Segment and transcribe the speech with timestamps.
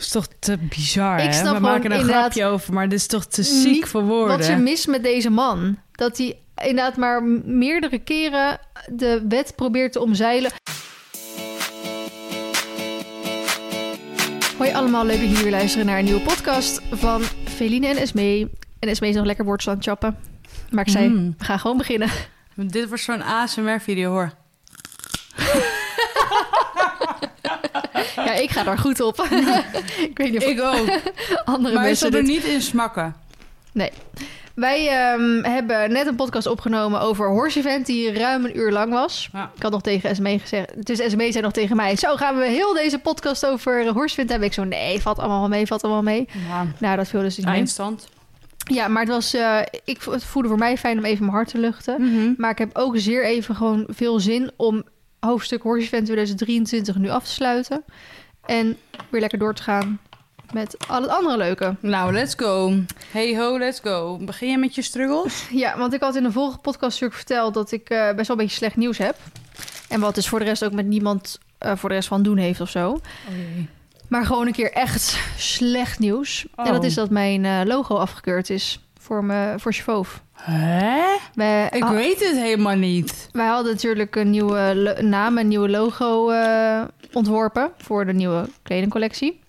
[0.00, 1.32] is toch te bizar, Ik hè?
[1.32, 4.36] snap We maken er een grapje over, maar dit is toch te ziek voor woorden.
[4.36, 5.78] Wat ze mis met deze man.
[5.92, 10.50] Dat hij inderdaad maar meerdere keren de wet probeert te omzeilen.
[14.58, 18.50] Hoi allemaal, leuk dat jullie weer luisteren naar een nieuwe podcast van Feline en Esmee.
[18.78, 20.16] En Esmee is nog lekker woordjes aan het chappen.
[20.70, 21.34] Maar ik zei, Mm.
[21.38, 22.08] we gaan gewoon beginnen.
[22.54, 24.32] Dit wordt zo'n ASMR-video, hoor.
[28.26, 29.20] Ja, ik ga daar goed op.
[30.08, 30.88] ik weet niet of Ik ook.
[31.44, 33.14] andere maar ik mensen zal er niet in smakken.
[34.60, 38.92] Wij ehm, hebben net een podcast opgenomen over Horse Event die ruim een uur lang
[38.92, 39.28] was.
[39.32, 39.50] Ja.
[39.56, 41.96] Ik had nog tegen SME gezegd, dus SME zei nog tegen mij...
[41.96, 44.48] Zo, gaan we heel deze podcast over Horse Event hebben?
[44.48, 46.28] Ik zo, nee, valt allemaal wel mee, valt allemaal mee.
[46.48, 46.66] Ja.
[46.78, 47.54] Nou, dat viel dus niet mee.
[47.54, 48.08] Eindstand.
[48.56, 51.48] Ja, maar het was, eh, ik, het voelde voor mij fijn om even mijn hart
[51.48, 52.02] te luchten.
[52.02, 52.32] Mhm.
[52.36, 54.84] Maar ik heb ook zeer even gewoon veel zin om
[55.20, 57.84] hoofdstuk Horse Event 2023 nu af te sluiten.
[58.46, 58.76] En
[59.10, 60.00] weer lekker door te gaan
[60.52, 61.76] met al het andere leuke.
[61.80, 62.74] Nou, let's go.
[63.10, 64.18] Hey ho, let's go.
[64.20, 65.46] Begin je met je struggles?
[65.50, 68.36] Ja, want ik had in de vorige podcast natuurlijk verteld dat ik eh, best wel
[68.36, 69.16] een beetje slecht nieuws heb.
[69.88, 72.36] En wat dus voor de rest ook met niemand eh, voor de rest van doen
[72.36, 72.90] heeft of zo.
[72.90, 73.00] Oh.
[74.08, 76.46] Maar gewoon een keer echt slecht nieuws.
[76.56, 76.72] En Oh.
[76.72, 80.06] dat is dat mijn eh, logo afgekeurd is voor, me, voor.
[80.40, 81.16] Hè?
[81.34, 83.28] Wij, Ik ha- weet het helemaal niet.
[83.32, 89.40] wij hadden natuurlijk een nieuwe naam, een nieuwe logo eh, ontworpen voor de nieuwe kledingcollectie.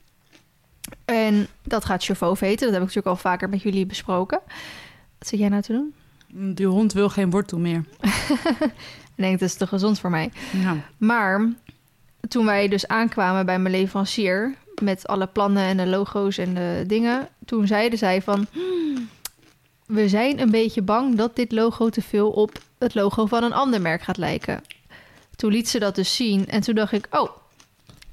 [1.05, 2.65] En dat gaat Chauffeur heten.
[2.65, 4.39] Dat heb ik natuurlijk al vaker met jullie besproken.
[5.19, 5.93] Wat zit jij nou te doen?
[6.55, 7.83] Die hond wil geen wortel meer.
[9.15, 10.31] Ik denk, dat is te gezond voor mij.
[10.51, 10.75] Ja.
[10.97, 11.49] Maar
[12.27, 16.83] toen wij dus aankwamen bij mijn leverancier met alle plannen en de logo's en de
[16.87, 18.80] dingen, toen zeiden zij van "Hmm,
[19.91, 23.53] we zijn een beetje bang dat dit logo te veel op het logo van een
[23.53, 24.63] ander merk gaat lijken.
[25.35, 27.29] Toen liet ze dat dus zien en toen dacht ik, oh,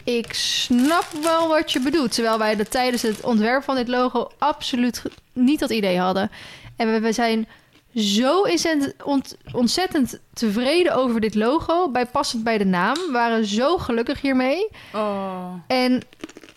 [0.05, 2.13] ik snap wel wat je bedoelt.
[2.15, 6.31] Terwijl wij dat tijdens het ontwerp van dit logo absoluut niet dat idee hadden.
[6.77, 7.49] En we, we zijn
[7.95, 11.91] zo ontzettend, ont- ontzettend tevreden over dit logo.
[11.91, 12.95] Bij passend bij de naam.
[12.95, 14.69] We waren zo gelukkig hiermee.
[14.95, 15.53] Oh.
[15.67, 16.01] En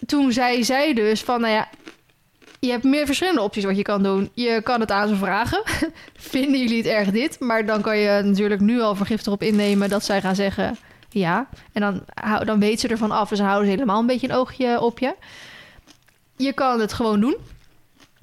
[0.05, 1.69] toen zei zij dus van, nou ja,
[2.65, 4.29] je hebt meer verschillende opties wat je kan doen.
[4.33, 5.63] Je kan het aan ze vragen.
[6.33, 7.39] Vinden jullie het erg dit?
[7.39, 10.77] Maar dan kan je natuurlijk nu al vergif erop innemen dat zij gaan zeggen
[11.11, 11.47] ja.
[11.71, 12.03] En dan,
[12.45, 14.99] dan weet ze ervan af en ze houden ze helemaal een beetje een oogje op
[14.99, 15.15] je.
[16.35, 17.35] Je kan het gewoon doen.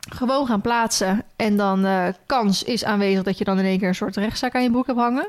[0.09, 1.25] Gewoon gaan plaatsen.
[1.37, 4.55] En dan eh, kans is aanwezig dat je dan in één keer een soort rechtszaak
[4.55, 5.29] aan je broek hebt hangen.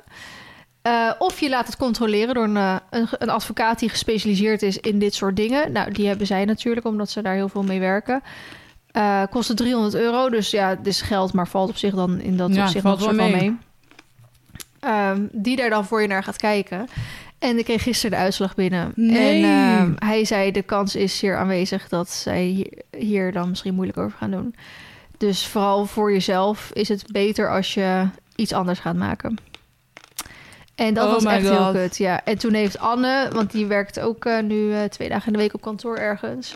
[0.81, 2.75] Eh, of je laat het controleren door een, eh,
[3.12, 5.72] een advocaat die gespecialiseerd is in dit soort dingen.
[5.72, 8.22] Nou, die hebben zij natuurlijk, omdat ze daar heel veel mee werken.
[9.00, 12.20] Eh kost het 300 euro, dus ja, het is geld, maar valt op zich dan
[12.22, 13.32] in dat Ja, opzicht nog soort mee.
[13.32, 13.58] mee.
[14.80, 16.88] Ehm, die daar dan voor je naar gaat kijken.
[17.40, 18.92] En ik kreeg gisteren de uitslag binnen.
[18.96, 19.44] Nee.
[19.44, 23.74] En ehm, hij zei, de kans is zeer aanwezig dat zij hier, hier dan misschien
[23.74, 24.56] moeilijk over gaan doen.
[25.18, 29.38] Dus vooral voor jezelf is het beter als je iets anders gaat maken.
[30.76, 32.24] En dat Oh was echt heel kut, ja.
[32.24, 35.40] En toen heeft Anne, want die werkt ook eh, nu eh, twee dagen in de
[35.40, 36.56] week op kantoor ergens.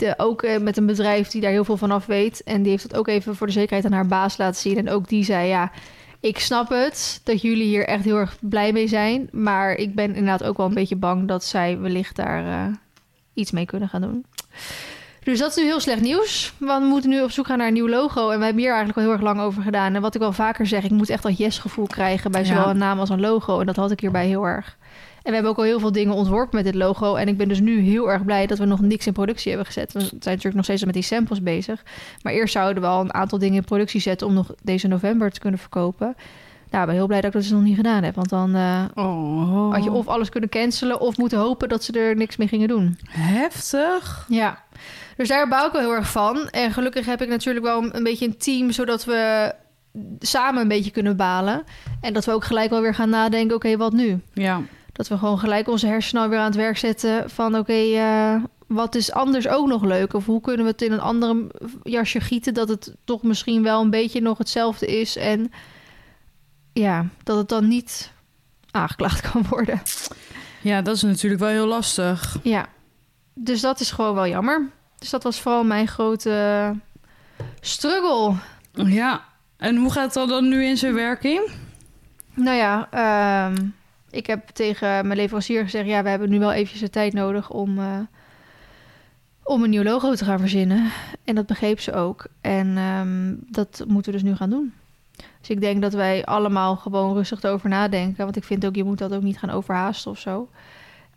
[0.00, 2.42] De, ook eh, met een bedrijf die daar heel veel van af weet.
[2.42, 4.76] En die heeft het ook even voor de zekerheid aan haar baas laten zien.
[4.76, 5.70] En ook die zei, ja,
[6.20, 9.28] ik snap het dat jullie hier echt heel erg blij mee zijn.
[9.32, 12.74] Maar ik ben inderdaad ook wel een beetje bang dat zij wellicht daar eh,
[13.34, 14.24] iets mee kunnen gaan doen.
[15.22, 16.52] Dus dat is nu heel slecht nieuws.
[16.58, 18.30] Want we moeten nu op zoek gaan naar een nieuw logo.
[18.30, 19.94] En we hebben hier eigenlijk al heel erg lang over gedaan.
[19.94, 22.46] En wat ik wel vaker zeg, ik moet echt dat yes-gevoel krijgen bij Ja.
[22.46, 23.60] zowel een naam als een logo.
[23.60, 24.76] En dat had ik hierbij heel erg.
[25.22, 27.14] En we hebben ook al heel veel dingen ontworpen met dit logo.
[27.14, 29.66] En ik ben dus nu heel erg blij dat we nog niks in productie hebben
[29.66, 29.92] gezet.
[29.92, 31.82] We zijn natuurlijk nog steeds met die samples bezig.
[32.22, 35.30] Maar eerst zouden we al een aantal dingen in productie zetten om nog deze november
[35.30, 36.16] te kunnen verkopen.
[36.70, 38.14] Nou, ik ben heel blij dat ik dat dus nog niet gedaan heb.
[38.14, 39.72] Want dan eh, Oh.
[39.72, 42.68] had je of alles kunnen cancelen of moeten hopen dat ze er niks mee gingen
[42.68, 42.98] doen.
[43.08, 44.24] Heftig.
[44.28, 44.62] Ja,
[45.16, 46.48] dus daar bouw ik wel heel erg van.
[46.50, 49.52] En gelukkig heb ik natuurlijk wel een, een beetje een team, zodat we
[50.18, 51.62] samen een beetje kunnen balen.
[52.00, 54.20] En dat we ook gelijk wel weer gaan nadenken, oké, wat nu?
[54.32, 54.60] Ja.
[55.00, 58.94] Dat we gewoon gelijk onze hersenen weer aan het werk zetten van, oké, eh, wat
[58.94, 60.14] is anders ook nog leuk?
[60.14, 61.46] Of hoe kunnen we het in een andere
[61.82, 65.52] jasje gieten, dat het toch misschien wel een beetje nog hetzelfde is en
[66.72, 68.12] ja, dat het dan niet
[68.70, 69.82] aangeklaagd kan worden.
[70.62, 72.36] ja, dat is natuurlijk wel heel lastig.
[72.42, 72.68] Ja,
[73.34, 74.68] dus dat is gewoon wel jammer.
[74.98, 76.74] Dus dat was vooral mijn grote
[77.60, 78.34] struggle.
[78.72, 79.24] Ja.
[79.56, 81.50] En hoe gaat dat dan nu in zijn werking?
[82.34, 83.66] Nou ja, ehm,
[84.10, 85.86] ik heb tegen mijn leverancier gezegd...
[85.86, 87.98] ja, we hebben nu wel eventjes de tijd nodig om, eh,
[89.42, 90.90] om een nieuw logo te gaan verzinnen.
[91.24, 92.26] En dat begreep ze ook.
[92.40, 94.72] En ehm, dat moeten we dus nu gaan doen.
[95.40, 98.24] Dus ik denk dat wij allemaal gewoon rustig erover nadenken.
[98.24, 100.48] Want ik vind ook, je moet dat ook niet gaan overhaasten of zo.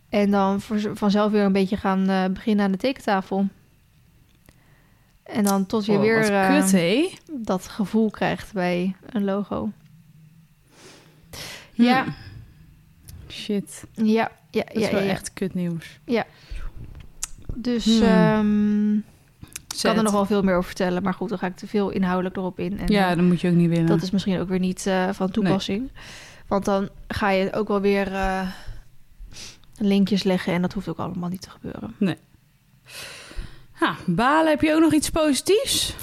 [0.10, 3.48] En dan voor- vanzelf weer een beetje gaan eh, beginnen aan de tekentafel.
[5.24, 9.69] En dan tot je Oh, weer eh, kut, dat gevoel krijgt bij een logo.
[11.74, 11.84] Hm.
[11.84, 12.06] Ja,
[13.44, 15.12] Shit, ja, ja, dat is ja, wel ja, ja.
[15.12, 16.00] echt kut nieuws.
[17.56, 18.01] Dus Hmm.
[18.04, 21.04] ehm, ik kan er nog wel veel meer over vertellen.
[21.04, 22.80] Maar goed, dan ga ik te veel inhoudelijk erop in.
[22.80, 23.86] En Ja, eh, dan moet je ook niet willen.
[23.86, 25.92] dat is misschien ook weer niet eh, van toepassing.
[26.48, 28.48] Want dan ga je ook wel weer eh,
[29.78, 30.54] linkjes leggen.
[30.54, 31.95] En dat hoeft ook allemaal niet te gebeuren.
[33.72, 35.95] Ha, balen, heb je ook nog iets positiefs?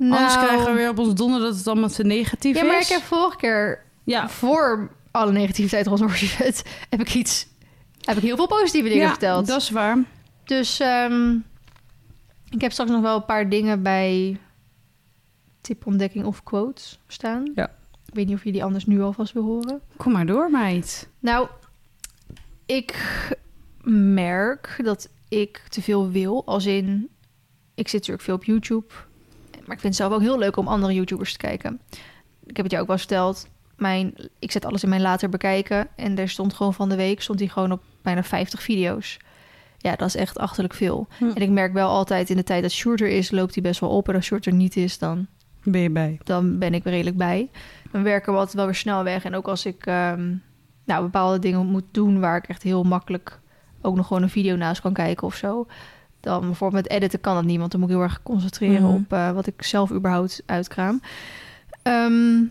[0.00, 2.66] Anders krijgen we weer op ons donder dat het allemaal te negatief Nou.
[2.66, 2.88] Ja, maar is.
[2.90, 7.46] ik heb vorige keer, Ja, voor alle negativiteit rondom Orchid, heb ik iets...
[8.00, 9.46] Heb ik heel veel positieve dingen ja, verteld.
[9.46, 9.98] dat is waar.
[10.44, 11.36] Dus ehm,
[12.50, 14.38] ik heb straks nog wel een paar dingen bij
[15.60, 17.50] tip ontdekking of quotes staan.
[17.54, 17.70] Ja.
[18.06, 19.80] Ik weet niet of je die anders nu alvast wil horen.
[19.96, 21.08] Kom maar door, meid.
[21.18, 21.48] Nou,
[22.66, 22.94] ik
[24.14, 26.46] merk dat ik te veel wil.
[26.46, 27.08] Als in,
[27.74, 28.94] ik zit natuurlijk veel op YouTube.
[29.52, 31.80] Maar ik vind het zelf ook heel leuk om andere YouTubers te kijken.
[32.46, 33.48] Ik heb het jou ook wel verteld.
[33.78, 35.88] Mijn, ik zet alles in mijn later bekijken.
[35.96, 39.16] En er stond gewoon van de week stond hij gewoon op bijna 50 video's.
[39.78, 41.06] Ja, dat is echt achterlijk veel.
[41.18, 41.24] Hm.
[41.24, 43.90] En ik merk wel altijd in de tijd dat Shorter is, loopt hij best wel
[43.90, 44.08] op.
[44.08, 45.26] En als Shorter niet is, dan
[45.62, 46.18] Ben je bij?
[46.24, 47.50] dan ben ik redelijk bij.
[47.92, 49.24] Dan werken we altijd wel weer snel weg.
[49.24, 50.34] En ook als ik ehm,
[50.84, 53.40] nou, bepaalde dingen moet doen waar ik echt heel makkelijk
[53.82, 55.66] ook nog gewoon een video naast kan kijken of zo.
[56.20, 58.94] Dan bijvoorbeeld met editen kan dat niet, want dan moet ik heel erg concentreren Mhm.
[58.94, 61.00] op eh, wat ik zelf überhaupt uitkraam.
[61.82, 62.42] Ehm,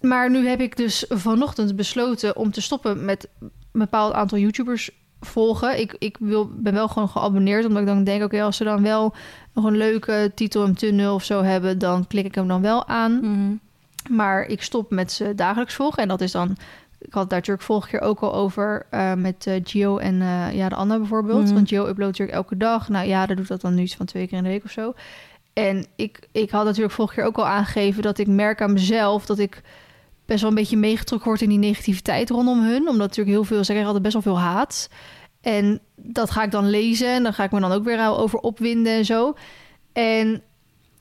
[0.00, 4.90] maar nu heb ik dus vanochtend besloten om te stoppen met een bepaald aantal YouTubers
[5.20, 5.80] volgen.
[5.80, 8.82] Ik, ik wil, ben wel gewoon geabonneerd, omdat ik dan denk, oké, als ze dan
[8.82, 9.14] wel
[9.52, 12.86] nog een leuke titel en tunnel of zo hebben, dan klik ik hem dan wel
[12.86, 13.20] aan.
[13.20, 13.54] Mhm.
[14.16, 16.02] Maar ik stop met ze dagelijks volgen.
[16.02, 16.56] En dat is dan...
[17.00, 20.22] Ik had het daar natuurlijk vorige keer ook al over eh, met eh, Gio en
[20.22, 21.44] eh ja, de Anna bijvoorbeeld.
[21.44, 21.54] Mhm.
[21.54, 22.88] Want Gio uploadt natuurlijk elke dag.
[22.88, 24.70] Nou ja, dat doet dat dan nu iets van twee keer in de week of
[24.70, 24.94] zo.
[25.52, 29.26] En ik, ik had natuurlijk vorige keer ook al aangegeven dat ik merk aan mezelf
[29.26, 29.62] dat ik
[30.28, 32.88] best wel een beetje meegetrokken word in die negativiteit rondom hun.
[32.88, 34.88] Omdat natuurlijk heel veel, ze altijd best wel veel haat.
[35.40, 38.38] En dat ga ik dan lezen en dan ga ik me dan ook weer over
[38.38, 39.34] opwinden en zo.
[39.92, 40.42] En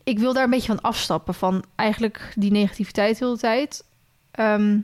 [0.03, 1.33] ik wil daar een beetje van afstappen.
[1.33, 3.85] Van eigenlijk die negativiteit de hele tijd.
[4.31, 4.79] Ehm,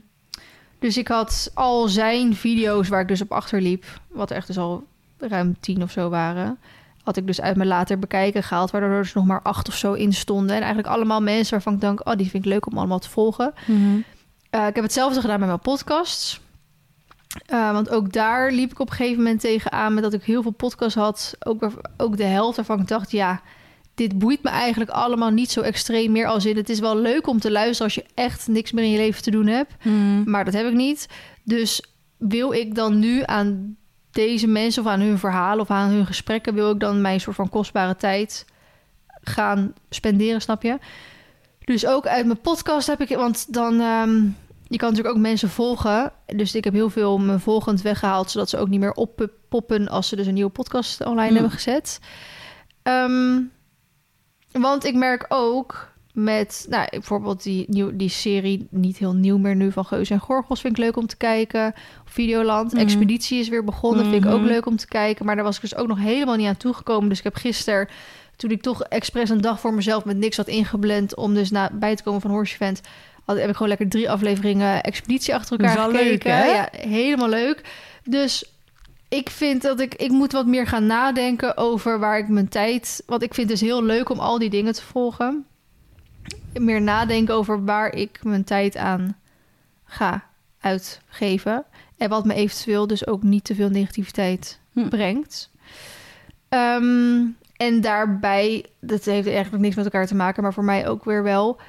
[0.78, 3.84] dus ik had al zijn video's waar ik dus op achterliep.
[4.08, 4.86] Wat echt dus al
[5.18, 6.58] ruim tien of zo waren.
[7.02, 8.70] Had ik dus uit mijn later bekijken gehaald.
[8.70, 10.56] Waardoor er dus nog maar acht of zo in stonden.
[10.56, 12.08] En eigenlijk allemaal mensen waarvan ik denk...
[12.08, 13.54] Oh, die vind ik leuk om allemaal te volgen.
[13.66, 13.98] Mhm.
[14.54, 16.40] Eh, ik heb hetzelfde gedaan met mijn podcasts.
[17.46, 19.94] Eh, want ook daar liep ik op een gegeven moment tegenaan...
[19.94, 21.34] met dat ik heel veel podcasts had.
[21.38, 23.10] Ook, ook de helft waarvan ik dacht...
[23.10, 23.40] ja,
[23.94, 26.26] dit boeit me eigenlijk allemaal niet zo extreem meer.
[26.26, 27.84] Als in, het is wel leuk om te luisteren...
[27.84, 29.84] als je echt niks meer in je leven te doen hebt.
[29.84, 30.30] Mhm.
[30.30, 31.08] Maar dat heb ik niet.
[31.42, 31.82] Dus
[32.16, 33.76] wil ik dan nu aan
[34.10, 34.82] deze mensen...
[34.82, 36.54] of aan hun verhalen of aan hun gesprekken...
[36.54, 38.44] wil ik dan mijn soort van kostbare tijd
[39.22, 40.78] gaan spenderen, snap je?
[41.64, 43.08] Dus ook uit mijn podcast heb ik...
[43.08, 43.80] Want dan...
[43.80, 44.20] ehm,
[44.74, 46.12] je kan natuurlijk ook mensen volgen.
[46.26, 48.30] Dus ik heb heel veel mijn volgend weggehaald...
[48.30, 49.88] zodat ze ook niet meer oppoppen...
[49.88, 51.34] als ze dus een nieuwe podcast online Hmm.
[51.34, 52.00] hebben gezet.
[52.82, 53.40] Ehm,
[54.52, 56.66] want ik merk ook met...
[56.68, 58.66] Nou, bijvoorbeeld die, nieuw, die serie...
[58.70, 59.72] niet heel nieuw meer nu...
[59.72, 61.74] van Geus en Gorgels vind ik leuk om te kijken.
[62.04, 62.72] Videoland.
[62.72, 62.80] Mhm.
[62.82, 64.10] Expeditie is weer begonnen.
[64.10, 64.48] Vind ik ook Mhm.
[64.48, 65.26] leuk om te kijken.
[65.26, 67.08] Maar daar was ik dus ook nog helemaal niet aan toegekomen.
[67.08, 67.88] Dus ik heb gisteren
[68.36, 71.70] toen ik toch expres een dag voor mezelf met niks had ingeblend om dus na,
[71.72, 72.80] bij te komen van Horse Event,
[73.24, 76.30] had, heb ik gewoon lekker drie afleveringen expeditie achter elkaar Dat is wel gekeken.
[76.30, 76.52] leuk, hè?
[76.52, 77.60] Ja, helemaal leuk.
[78.04, 78.44] Dus
[79.08, 83.02] ik vind dat ik, ik moet wat meer gaan nadenken over waar ik mijn tijd.
[83.06, 85.46] Want ik vind het dus heel leuk om al die dingen te volgen.
[86.52, 89.16] Meer nadenken over waar ik mijn tijd aan
[89.84, 90.24] ga
[90.60, 91.64] uitgeven.
[91.96, 94.88] En wat me eventueel dus ook niet te veel negativiteit Hm.
[94.88, 95.50] brengt.
[96.48, 97.20] Ehm,
[97.56, 101.22] en daarbij, dat heeft eigenlijk niks met elkaar te maken, maar voor mij ook weer
[101.22, 101.60] wel.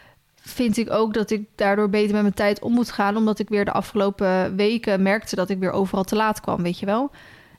[0.48, 3.18] Vind ik ook dat ik daardoor beter met mijn tijd om moet gaan.
[3.18, 6.64] Omdat ik weer de afgelopen weken merkte dat ik weer overal te laat kwam.
[6.64, 7.12] Weet je wel?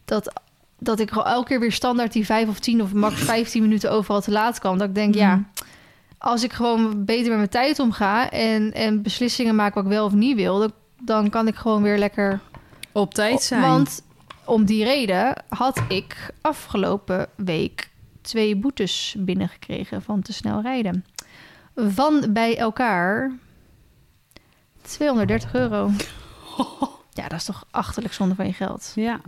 [0.04, 0.40] Dat,
[0.78, 4.20] dat ik elke keer weer standaard die vijf of tien of max 15 minuten overal
[4.20, 4.78] te laat kwam.
[4.78, 5.42] Dat ik denk, ja, Mhm.
[6.18, 10.04] als ik gewoon beter met mijn tijd omga en, en beslissingen maak wat ik wel
[10.04, 12.40] of niet wil, dan, dan kan ik gewoon weer lekker
[12.92, 13.60] Op tijd zijn.
[13.62, 14.02] want
[14.44, 17.90] om die reden had ik afgelopen week
[18.20, 21.04] twee boetes binnengekregen van te snel rijden.
[21.76, 23.32] Van bij elkaar
[24.82, 25.90] 230 euro.
[27.16, 28.92] Ja, dat is toch achterlijk zonde van je geld.
[28.94, 29.20] Ja.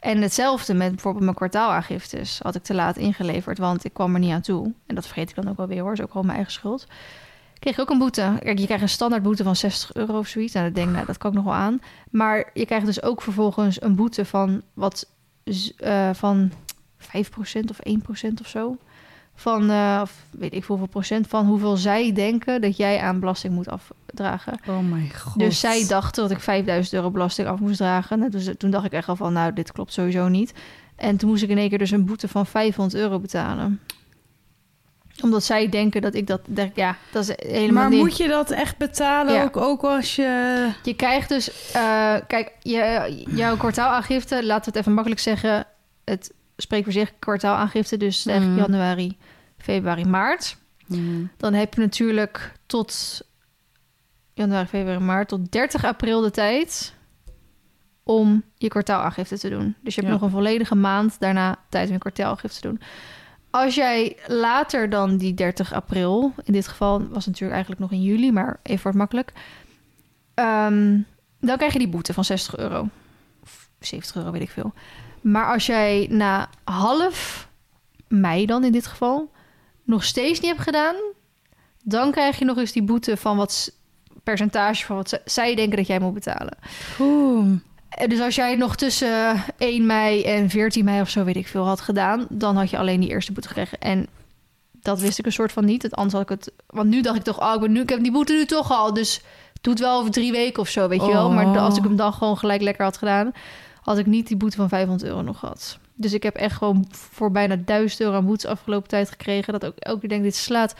[0.00, 4.20] En hetzelfde met bijvoorbeeld mijn kwartaalaangiftes had ik te laat ingeleverd, want ik kwam er
[4.20, 4.72] niet aan toe.
[4.86, 6.86] En dat vergeet ik dan ook wel weer hoor, is ook gewoon mijn eigen schuld.
[7.58, 8.36] Kreeg ik ook een boete.
[8.42, 10.54] Kijk, je krijgt een standaard boete van 60 euro of zoiets.
[10.54, 11.80] En dan denk ik, nou, dat kan ik nog wel aan.
[12.10, 15.08] Maar je krijgt dus ook vervolgens een boete van wat
[15.76, 16.50] eh, van
[16.98, 17.04] 5%
[17.68, 18.76] of 1% of zo.
[19.40, 23.54] Van, eh, of weet ik hoeveel procent van hoeveel zij denken dat jij aan belasting
[23.54, 24.60] moet afdragen.
[24.68, 25.38] Oh mijn god.
[25.38, 28.30] Dus zij dachten dat ik 5000 euro belasting af moest dragen.
[28.30, 30.52] Dus toen dacht ik echt al van, nou, dit klopt sowieso niet.
[30.96, 33.80] En toen moest ik in één keer dus een boete van 500 euro betalen.
[35.22, 36.40] Omdat zij denken dat ik dat...
[36.46, 37.98] Denk, ja, dat is helemaal Maar niet.
[38.00, 39.42] moet je dat echt betalen Ja.
[39.44, 40.68] ook, ook als je...
[40.82, 41.70] Je krijgt dus...
[41.72, 45.66] eh, kijk, je, jouw kwartaalaangifte, laten we het even makkelijk zeggen...
[46.04, 47.96] Het spreekt voor zich, kwartaalaangifte.
[47.96, 48.56] Dus zeg Mhm.
[48.56, 49.16] januari,
[49.58, 50.56] februari, maart.
[51.36, 53.20] Dan heb je natuurlijk tot
[54.34, 56.94] januari, februari, maart, tot 30 april de tijd
[58.02, 59.74] om je kwartaalaangifte te doen.
[59.82, 60.18] Dus je hebt Ja.
[60.18, 62.80] nog een volledige maand daarna tijd om je kwartaalaangifte te doen.
[63.50, 67.90] Als jij later dan die 30 april, in dit geval was het natuurlijk eigenlijk nog
[67.92, 69.32] in juli, maar even voor het makkelijk,
[70.34, 70.98] ehm,
[71.40, 72.88] dan krijg je die boete van 60 euro.
[73.42, 74.72] Of 70 euro, weet ik veel.
[75.20, 77.48] Maar als jij na half
[78.08, 79.30] mei dan in dit geval
[79.84, 80.94] nog steeds niet hebt gedaan,
[81.82, 83.72] dan krijg je nog eens die boete van wat
[84.24, 86.58] percentage van wat zij denken dat jij moet betalen.
[87.00, 87.46] Oeh.
[87.88, 91.36] Eh, Dus als jij het nog tussen 1 mei en 14 mei of zo, weet
[91.36, 93.78] ik veel, had gedaan, dan had je alleen die eerste boete gekregen.
[93.78, 94.06] En
[94.82, 95.82] dat wist ik een soort van niet.
[95.82, 96.52] Het anders had ik het.
[96.66, 98.70] Want nu dacht ik toch, oh, ik, ben nu, ik heb die boete nu toch
[98.72, 98.94] al.
[98.94, 99.20] Dus
[99.60, 101.30] doe het wel over drie weken of zo, weet je wel.
[101.30, 101.62] Maar Oh.
[101.64, 103.32] als ik hem dan gewoon gelijk lekker had gedaan,
[103.80, 105.78] had ik niet die boete van 500 euro nog gehad.
[105.94, 109.52] Dus ik heb echt gewoon voor bijna 1000 euro aan boetes afgelopen tijd gekregen.
[109.52, 110.74] Dat ook elke keer denk, dit slaat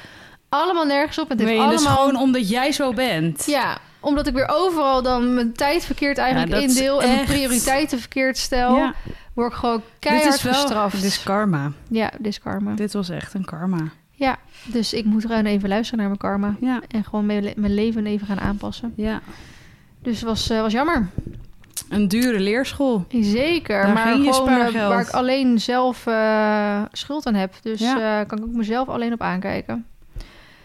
[0.48, 1.30] allemaal nergens op.
[1.30, 2.04] En Nee, heeft dus allemaal...
[2.06, 3.46] gewoon omdat jij zo bent.
[3.46, 7.02] Ja, omdat ik weer overal dan mijn tijd verkeerd eigenlijk Ja, indeel...
[7.02, 8.76] en mijn prioriteiten verkeerd stel...
[8.76, 8.94] Ja.
[9.34, 10.94] word ik gewoon Dit keihard is wel gestraft.
[10.94, 11.72] Dit is karma.
[11.88, 12.74] Ja, dit is karma.
[12.74, 13.90] Dit was echt een karma.
[14.10, 16.56] Ja, dus ik moet gewoon even luisteren naar mijn karma.
[16.60, 16.80] Ja.
[16.88, 18.92] En gewoon mijn leven even gaan aanpassen.
[18.96, 19.20] Ja.
[20.02, 21.08] Dus het was, eh, was jammer.
[21.90, 23.04] Een dure leerschool.
[23.20, 23.82] Zeker.
[23.82, 27.54] Daar maar gewoon eh, waar ik alleen zelf eh, schuld aan heb.
[27.62, 28.20] Dus Ja.
[28.20, 29.86] eh, kan ik ook mezelf alleen op aankijken.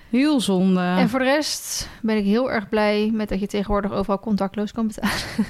[0.10, 0.80] Heel zonde.
[0.82, 4.72] En voor de rest ben ik heel erg blij met dat je tegenwoordig overal contactloos
[4.72, 5.14] kan betalen.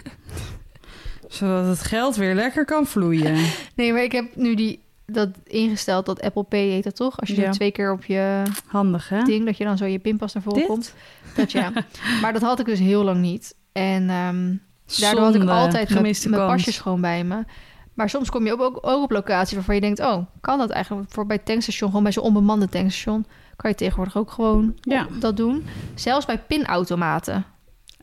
[1.28, 3.36] Zodat het geld weer lekker kan vloeien.
[3.76, 7.20] Nee, maar ik heb nu die, dat ingesteld, dat Apple Pay heet dat toch?
[7.20, 7.52] Als je Ja.
[7.52, 9.24] twee keer op je Handig, hè?
[9.24, 10.68] ding, dat je dan zo je pinpas naar voren Dit?
[10.68, 10.94] komt.
[11.36, 11.72] Dat ja.
[12.22, 13.56] maar dat had ik dus heel lang niet.
[13.72, 14.54] En ehm,
[15.00, 16.54] daardoor had ik altijd mijn, Gemiste mijn kans.
[16.54, 17.44] pasjes gewoon bij me.
[17.94, 20.00] Maar soms kom je ook, ook, ook op locaties waarvan je denkt...
[20.00, 21.12] oh, kan dat eigenlijk?
[21.12, 23.26] Voor bij het tankstation, gewoon bij zo'n onbemande tankstation...
[23.56, 25.08] kan je tegenwoordig ook gewoon Ja.
[25.20, 25.66] dat doen.
[25.94, 27.46] Zelfs bij pinautomaten.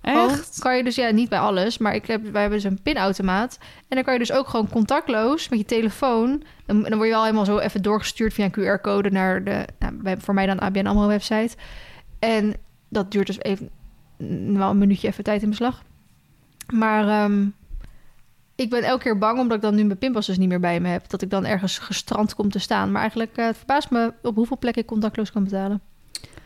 [0.01, 0.59] Echt?
[0.59, 3.59] kan je dus, ja, niet bij alles, maar ik heb, wij hebben dus een pinautomaat.
[3.61, 6.43] En dan kan je dus ook gewoon contactloos met je telefoon.
[6.67, 10.17] En dan word je al helemaal zo even doorgestuurd via een QR-code naar de, nou,
[10.19, 11.57] voor mij dan ABN AMRO website.
[12.19, 12.55] En
[12.89, 13.71] dat duurt dus even,
[14.57, 15.83] wel een minuutje even tijd in beslag.
[16.73, 17.47] Maar ehm,
[18.55, 20.81] ik ben elke keer bang, omdat ik dan nu mijn pinpas dus niet meer bij
[20.81, 22.91] me heb, dat ik dan ergens gestrand kom te staan.
[22.91, 25.81] Maar eigenlijk eh, het verbaast me op hoeveel plekken ik contactloos kan betalen.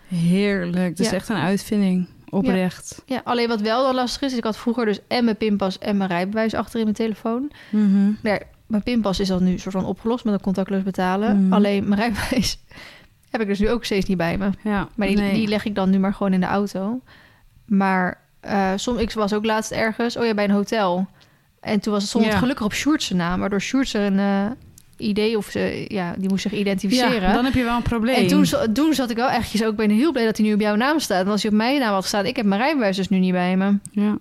[0.07, 0.97] Heerlijk.
[0.97, 2.09] Dat is echt een uitvinding.
[2.31, 3.03] Oprecht.
[3.07, 5.79] Ja, alleen wat wel dan lastig is, is ik had vroeger dus en mijn pinpas
[5.79, 7.53] en mijn rijbewijs achter in mijn telefoon.
[7.71, 8.05] Mhm.
[8.05, 11.43] Nou ja, mijn pinpas is dan nu soort van opgelost met een contactloos betalen.
[11.43, 11.53] Mhm.
[11.53, 12.59] Alleen mijn rijbewijs
[13.31, 14.51] heb ik dus nu ook steeds niet bij me.
[14.63, 14.89] Ja.
[14.95, 15.33] Maar die, nee.
[15.33, 17.01] die leg ik dan nu maar gewoon in de auto.
[17.67, 21.07] Maar eh soms, ik was ook laatst ergens, oh ja, bij een hotel.
[21.61, 22.39] En toen was het stond Ja.
[22.39, 24.51] gelukkig op Sjoerd's naam, waardoor Sjoerd's er een eh,
[25.09, 27.23] idee of ze, ja, die moest zich identificeren.
[27.29, 28.15] Ja, dan heb je wel een probleem.
[28.15, 30.61] En toen, toen zat ik wel echt ook, ben heel blij dat hij nu op
[30.61, 31.19] jouw naam staat.
[31.19, 33.33] Want als hij op mijn naam had gestaan, ik heb mijn rijbewijs dus nu niet
[33.33, 33.79] bij me.
[33.91, 34.19] Ja.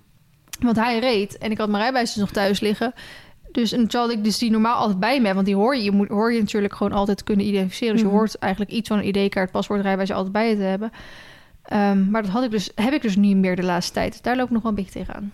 [0.60, 2.94] Want hij reed en ik had mijn rijbewijs dus nog thuis liggen.
[3.52, 5.34] Dus en toen had ik dus die normaal altijd bij me.
[5.34, 7.94] Want die hoor je, je moet, hoor je natuurlijk gewoon altijd kunnen identificeren.
[7.94, 8.12] Dus Mhm.
[8.12, 10.92] je hoort eigenlijk iets van een ID-kaart, paspoort, rijbewijs altijd bij je te hebben.
[11.68, 14.12] Ehm, maar dat had ik dus, heb ik dus niet meer de laatste tijd.
[14.12, 15.32] Dus daar loop ik nog wel een beetje tegenaan.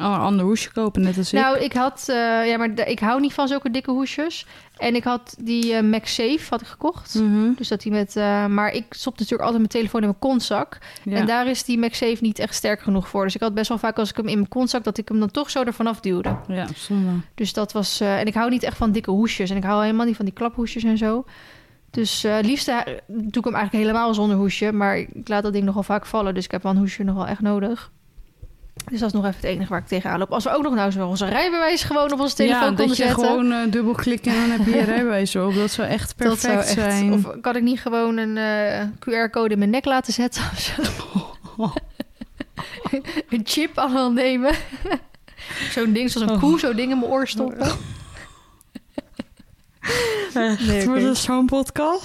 [0.00, 1.40] Oh, een ander hoesje kopen, net als ik.
[1.40, 4.46] Nou, ik had, eh, ja, maar ik hou niet van zulke dikke hoesjes.
[4.76, 7.14] En ik had die eh MagSafe had ik gekocht.
[7.14, 7.52] Mhm.
[7.56, 10.78] Dus dat die met, eh, maar ik stop natuurlijk altijd mijn telefoon in mijn kontzak.
[11.02, 11.16] Ja.
[11.16, 13.24] En daar is die MagSafe niet echt sterk genoeg voor.
[13.24, 15.18] Dus ik had best wel vaak als ik hem in mijn kontzak, dat ik hem
[15.18, 16.36] dan toch zo ervan afduwde.
[16.48, 17.10] ja, zonde.
[17.34, 18.00] Dus dat was.
[18.00, 19.50] en ik hou niet echt van dikke hoesjes.
[19.50, 21.24] En ik hou helemaal niet van die klaphoesjes en zo.
[21.90, 24.72] Dus het liefst eh, doe ik hem eigenlijk helemaal zonder hoesje.
[24.72, 26.34] Maar ik laat dat ding nogal vaak vallen.
[26.34, 27.90] Dus ik heb wel een hoesje nog wel echt nodig.
[28.90, 30.32] Dus dat is nog even het enige waar ik tegenaan loop.
[30.32, 32.96] Als we ook nog nou zo onze rijbewijs gewoon op onze telefoon ja, konden dat
[32.96, 33.24] je zetten.
[33.26, 35.54] gewoon eh, dubbelklikken en dan heb je je rijbewijs op.
[35.54, 37.12] Dat zou echt perfect zou echt- zijn.
[37.12, 38.38] Of kan ik niet gewoon een
[38.98, 40.82] QR-code in mijn nek laten zetten of zo?
[43.30, 44.52] een chip allemaal nemen.
[45.74, 46.42] zo'n ding, zoals een Oh.
[46.42, 47.68] koe, zo'n ding in mijn oor stoppen.
[50.34, 50.84] Nee, oké.
[50.84, 52.04] wordt het zo'n podcast?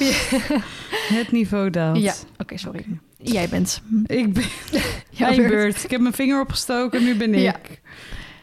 [1.13, 2.01] Het niveau daalt.
[2.01, 2.85] Ja, oké, sorry.
[3.17, 3.81] Jij bent.
[4.05, 4.43] Ik ben
[5.19, 5.49] mijn beurt.
[5.49, 5.83] beurt.
[5.83, 7.41] Ik heb mijn vinger opgestoken, nu ben ik.
[7.41, 7.55] Ja.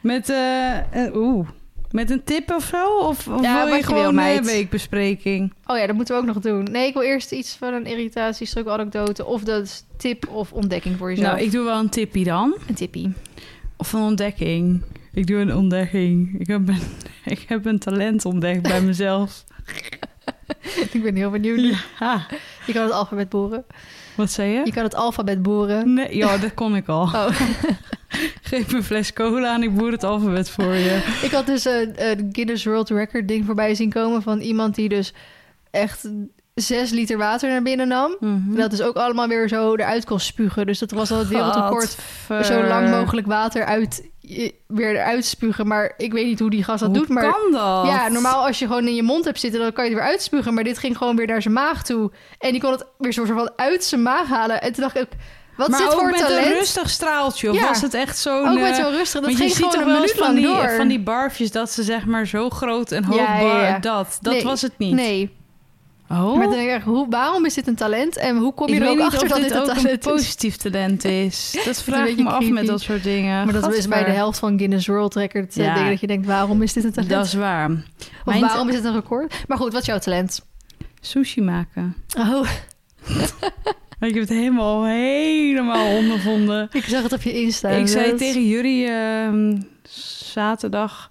[0.00, 1.48] Met, eh, eh, oeh,
[1.90, 2.98] Met een tip of zo?
[2.98, 5.52] Of, of Ja, wil je gewoon wil, een weekbespreking?
[5.66, 6.62] Oh ja, dat moeten we ook nog doen.
[6.70, 9.24] Nee, ik wil eerst iets van een irritatie, stuk anekdote.
[9.24, 11.32] Of dat is tip of ontdekking voor jezelf.
[11.32, 12.54] Nou, ik doe wel een tippie dan.
[12.68, 13.12] Een tippie.
[13.76, 14.82] Of een ontdekking.
[15.12, 16.40] Ik doe een ontdekking.
[16.40, 16.82] Ik heb een,
[17.34, 19.44] ik heb een talent ontdekt bij mezelf.
[20.92, 21.84] ik ben heel benieuwd.
[22.00, 22.26] Ja.
[22.66, 23.64] Je kan het alfabet boren.
[24.16, 24.62] Wat zei je?
[24.64, 25.94] Je kan het alfabet boren.
[25.94, 27.08] Nee, ja, dat kon ik al.
[27.14, 27.40] Oh.
[28.42, 31.18] Geef me een fles cola en ik boer het alfabet voor je.
[31.22, 34.88] Ik had dus een een Guinness World Record ding voorbij zien komen van iemand die
[34.88, 35.12] dus
[35.70, 36.08] echt
[36.60, 38.16] zes liter water naar binnen nam.
[38.20, 40.66] En dat is ook allemaal weer zo eruit kon spugen.
[40.66, 41.96] Dus dat was al het wereldrecord.
[42.42, 44.08] Zo lang mogelijk water uit,
[44.66, 45.66] weer eruit spugen.
[45.66, 47.08] Maar ik weet niet hoe die gast dat Hoe doet.
[47.08, 47.86] Maar kan dat?
[47.86, 50.08] ja, normaal als je gewoon in je mond hebt zitten, dan kan je het weer
[50.08, 50.54] uitspugen.
[50.54, 52.10] Maar dit ging gewoon weer naar zijn maag toe.
[52.38, 54.62] En die kon het weer soort van uit zijn maag halen.
[54.62, 55.08] En toen dacht ik,
[55.56, 56.46] wat maar dit ook voor met talent?
[56.46, 57.50] een rustig straaltje.
[57.50, 57.66] Of Ja.
[57.68, 58.48] was het echt zo'n...
[58.48, 59.20] ook met eh, zo rustig.
[59.20, 60.70] Dat ging je ziet gewoon een minuut van die, door.
[60.76, 63.78] van die barfjes dat ze zeg maar zo groot en hoog Ja.
[63.78, 64.94] Dat, dat Nee, was het niet.
[64.94, 65.38] Nee,
[66.12, 66.36] Oh?
[66.36, 68.16] maar dan denk ik echt, hoe, waarom is dit een talent?
[68.16, 69.98] En hoe kom je ik er ook achter dat dit een ook een is?
[69.98, 71.50] positief talent is.
[71.64, 73.44] Dat een vraag ik me af met dat soort dingen.
[73.44, 75.56] Maar dat is bij de helft van Guinness World Record.
[75.56, 75.74] eh, Ja.
[75.74, 77.10] Dingen dat je denkt, waarom is dit een talent?
[77.12, 77.70] Dat is waar.
[77.70, 77.78] of
[78.24, 79.34] Mijn waarom is dit een record?
[79.48, 80.46] Maar goed, wat is jouw talent?
[81.00, 81.96] Sushi maken.
[82.18, 82.40] Oh,
[84.00, 86.68] Ik heb het helemaal, helemaal ondervonden.
[86.72, 87.68] ik zag het op je Insta.
[87.68, 89.56] Ik zei tegen jullie ehm,
[90.32, 91.10] zaterdag...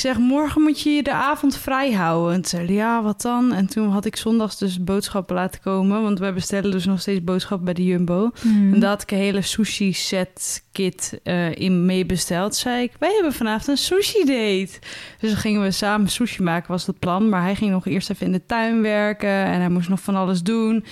[0.00, 2.34] Ik zeg, morgen moet je je de avond vrij houden.
[2.34, 3.52] En toen zei ja, wat dan?
[3.52, 6.02] En toen had ik zondags dus boodschappen laten komen.
[6.02, 8.30] Want wij bestellen dus nog steeds boodschappen bij de Jumbo.
[8.40, 8.72] Hmm.
[8.72, 12.56] En daar had ik een hele sushi set kit eh, in mee besteld.
[12.56, 14.78] Zei ik, wij hebben vanavond een sushi date.
[15.20, 17.28] Dus dan gingen we samen sushi maken, was het plan.
[17.28, 19.44] Maar hij ging nog eerst even in de tuin werken.
[19.44, 20.84] En hij moest nog van alles doen.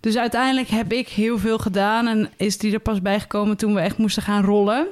[0.00, 2.06] Dus uiteindelijk heb ik heel veel gedaan.
[2.06, 4.88] En is die er pas bijgekomen toen we echt moesten gaan rollen.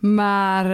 [0.00, 0.64] Maar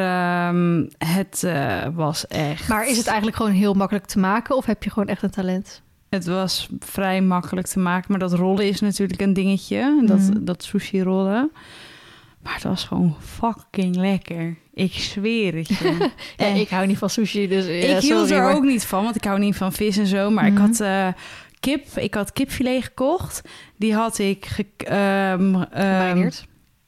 [0.48, 2.68] ehm, het eh, was echt...
[2.68, 4.56] Maar is het eigenlijk gewoon heel makkelijk te maken?
[4.56, 5.82] Of heb je gewoon echt een talent?
[6.08, 10.02] Het was vrij makkelijk te maken, maar dat rollen is natuurlijk een dingetje.
[10.06, 10.44] Dat, Mhm.
[10.44, 11.50] dat sushi rollen.
[12.42, 14.56] Maar het was gewoon fucking lekker.
[14.74, 16.10] Ik zweer het je.
[16.36, 18.84] Ja, ik hou niet van sushi, dus ja, ik hield sorry, er maar- ook niet
[18.84, 20.30] van, want ik hou niet van vis en zo.
[20.30, 20.52] Maar Mhm.
[20.52, 21.08] ik had eh,
[21.60, 23.40] kip, ik had kipfilet gekocht.
[23.76, 26.30] Die had ik ge, ehm, ehm,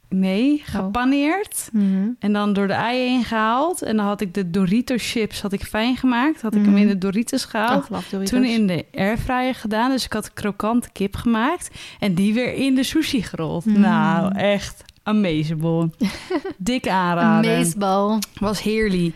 [0.08, 0.68] Nee, Oh.
[0.74, 1.68] gepaneerd.
[1.72, 2.08] Mhm.
[2.18, 3.82] En dan door de eieren heen gehaald.
[3.82, 6.42] En dan had ik de Doritos chips had ik fijn gemaakt.
[6.42, 6.68] Had ik Mhm.
[6.70, 7.84] hem in de Doritos gehaald.
[7.90, 8.30] Oh, Doritos.
[8.30, 9.90] Toen in de airfryer gedaan.
[9.90, 11.70] Dus ik had krokante kip gemaakt.
[11.98, 13.64] En die weer in de sushi gerold.
[13.64, 13.80] Mm.
[13.80, 15.90] Nou, echt amazable.
[16.56, 17.50] Dik aanraden.
[17.56, 18.18] Meesbal.
[18.40, 19.14] Was heerlijk.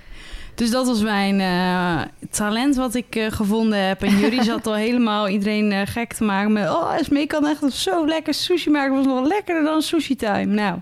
[0.61, 4.03] Dus dat was mijn eh, talent wat ik eh, gevonden heb.
[4.03, 6.71] En jullie zat al helemaal iedereen eh, gek te maken met...
[6.71, 8.95] Oh, Esmee kan echt zo lekker sushi maken.
[8.95, 10.45] was nog lekkerder dan sushi time.
[10.45, 10.81] Nou,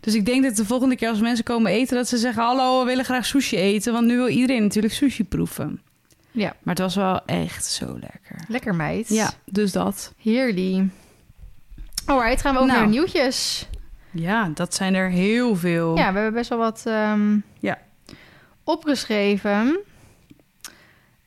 [0.00, 1.96] dus ik denk dat de volgende keer als mensen komen eten...
[1.96, 3.92] dat ze zeggen, hallo, we willen graag sushi eten.
[3.92, 5.80] Want nu wil iedereen natuurlijk sushi proeven.
[6.30, 8.44] Ja, Maar het was wel echt zo lekker.
[8.48, 9.08] lekker meid.
[9.08, 10.12] Ja, dus dat.
[10.22, 10.84] Heerlijk.
[12.06, 12.80] Alright, gaan we over Nou.
[12.80, 13.68] naar nieuwtjes.
[14.10, 15.96] Ja, dat zijn er heel veel.
[15.96, 17.78] Ja, we hebben best wel wat ehm, Ja.
[18.68, 19.78] Opgeschreven.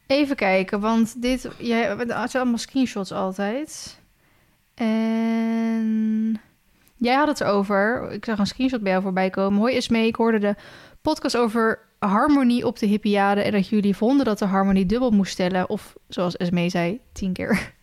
[0.07, 1.43] Even kijken, want dit...
[1.43, 1.57] Het
[2.07, 3.99] zijn allemaal screenshots altijd.
[4.75, 6.41] En...
[6.97, 8.11] Jij had het erover.
[8.11, 9.59] Ik zag een screenshot bij jou voorbij komen.
[9.59, 10.55] Hoi Esmee, ik hoorde de
[11.01, 13.41] podcast over harmonie op de hippiade...
[13.41, 15.69] en dat jullie vonden dat de harmonie dubbel moest stellen.
[15.69, 17.73] Of, zoals Esmee zei, tien keer.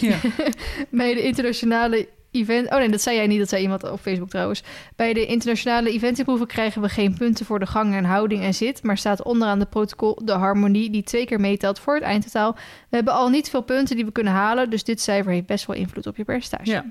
[0.00, 0.18] Ja.
[0.90, 2.08] Bij de internationale
[2.40, 2.70] event...
[2.70, 3.38] Oh nee, dat zei jij niet.
[3.38, 4.62] Dat zei iemand op Facebook trouwens.
[4.96, 8.82] Bij de internationale eventinproeven krijgen we geen punten voor de gang en houding en zit...
[8.82, 12.52] maar staat onderaan de protocol de harmonie die twee keer meetelt voor het eindtotaal.
[12.88, 14.70] We hebben al niet veel punten die we kunnen halen...
[14.70, 16.70] dus dit cijfer heeft best wel invloed op je percentage.
[16.70, 16.84] ja.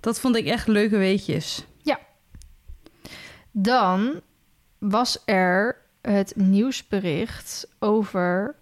[0.00, 1.64] Dat vond ik echt leuke weetjes.
[3.56, 4.20] Dan
[4.78, 8.56] was er het nieuwsbericht over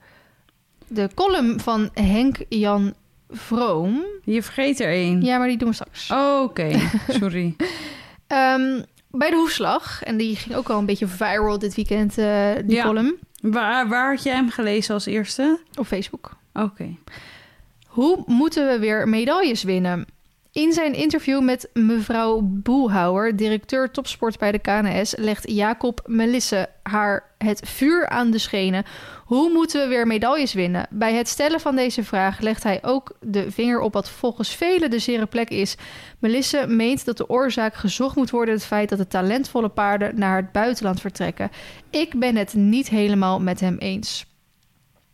[0.86, 2.94] de column van Henk-Jan
[3.32, 4.04] Vroom.
[4.24, 5.22] Je vergeet er één.
[5.22, 6.10] Ja, maar die doen we straks.
[6.10, 6.70] Oh, Oké,
[7.20, 7.56] sorry.
[8.26, 12.50] Ehm, bij de hoefslag, en die ging ook al een beetje viral dit weekend, eh,
[12.64, 12.84] die Ja.
[12.84, 15.58] column, Waar, waar had jij hem gelezen als eerste?
[15.78, 16.36] op Facebook.
[16.52, 16.96] Oké.
[17.86, 20.06] Hoe moeten we weer medailles winnen?
[20.52, 27.24] In zijn interview met mevrouw Boelhouwer, directeur topsport bij de KNS, legt Jacob Melisse haar
[27.38, 28.84] het vuur aan de schenen.
[29.32, 30.86] Hoe moeten we weer medailles winnen?
[30.90, 34.90] Bij het stellen van deze vraag legt hij ook de vinger op wat volgens velen
[34.90, 35.76] de zere plek is.
[36.18, 40.36] Melisse meent dat de oorzaak gezocht moet worden het feit dat de talentvolle paarden naar
[40.36, 41.50] het buitenland vertrekken.
[41.90, 44.31] Ik ben het niet helemaal met hem eens.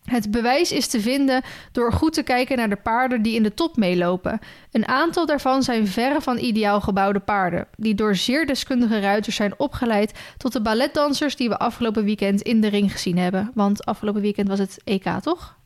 [0.09, 1.43] Het bewijs is te vinden
[1.73, 4.39] door goed te kijken naar de paarden die in de top meelopen.
[4.73, 9.55] Een aantal daarvan zijn verre van ideaal gebouwde paarden, die door zeer deskundige ruiters zijn
[9.57, 13.51] opgeleid tot de balletdansers die we afgelopen weekend in de ring gezien hebben.
[13.55, 15.57] Want afgelopen weekend was het EK, toch?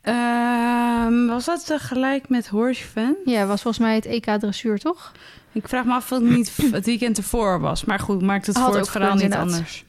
[0.00, 3.16] Ehm, was dat tegelijk met Horse Fan?
[3.24, 5.12] Ja, was volgens mij het EK dressuur, toch?
[5.52, 7.84] Ik vraag me af of het niet het weekend ervoor was.
[7.84, 9.84] Maar goed, maakt het Had voor het verhaal niet anders.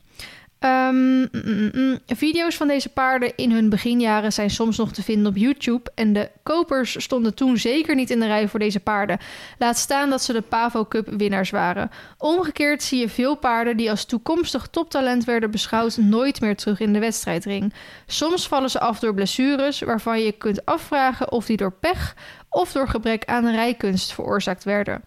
[0.59, 1.99] Mm.
[2.05, 5.91] Video's van deze paarden in hun beginjaren zijn soms nog te vinden op YouTube.
[5.95, 9.19] En de kopers stonden toen zeker niet in de rij voor deze paarden.
[9.57, 11.91] Laat staan dat ze de Pavo Cup winnaars waren.
[12.17, 16.93] Omgekeerd zie je veel paarden die als toekomstig toptalent werden beschouwd nooit meer terug in
[16.93, 17.73] de wedstrijdring.
[18.05, 22.15] Soms vallen ze af door blessures waarvan je kunt afvragen of die door pech
[22.49, 25.01] of door gebrek aan rijkunst veroorzaakt werden.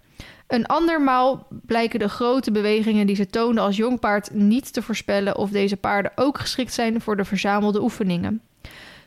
[0.50, 5.36] Een andermaal blijken de grote bewegingen die ze toonden als jong paard niet te voorspellen
[5.36, 8.42] of deze paarden ook geschikt zijn voor de verzamelde oefeningen.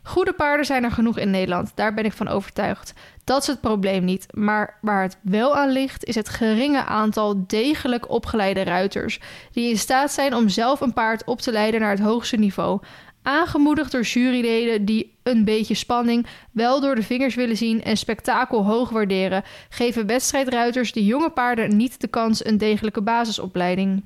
[0.04, 2.94] Goede paarden zijn er genoeg in Nederland, daar ben ik van overtuigd.
[3.24, 7.44] Dat is het probleem niet, maar waar het wel aan ligt is het geringe aantal
[7.48, 9.20] degelijk opgeleide ruiters
[9.52, 12.80] die in staat zijn om zelf een paard op te leiden naar het hoogste niveau.
[13.24, 18.66] Aangemoedigd door juryleden die een beetje spanning wel door de vingers willen zien en spektakel
[18.66, 24.04] hoog waarderen, geven wedstrijdruiters de jonge paarden niet de kans een degelijke basisopleiding.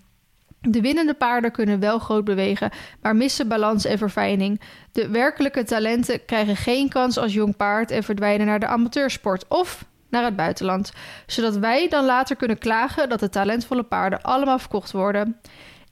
[0.61, 4.61] De winnende paarden kunnen wel groot bewegen, maar missen balans en verfijning.
[4.91, 9.85] De werkelijke talenten krijgen geen kans als jong paard en verdwijnen naar de amateursport of
[10.09, 10.93] naar het buitenland,
[11.25, 15.39] zodat wij dan later kunnen klagen dat de talentvolle paarden allemaal verkocht worden.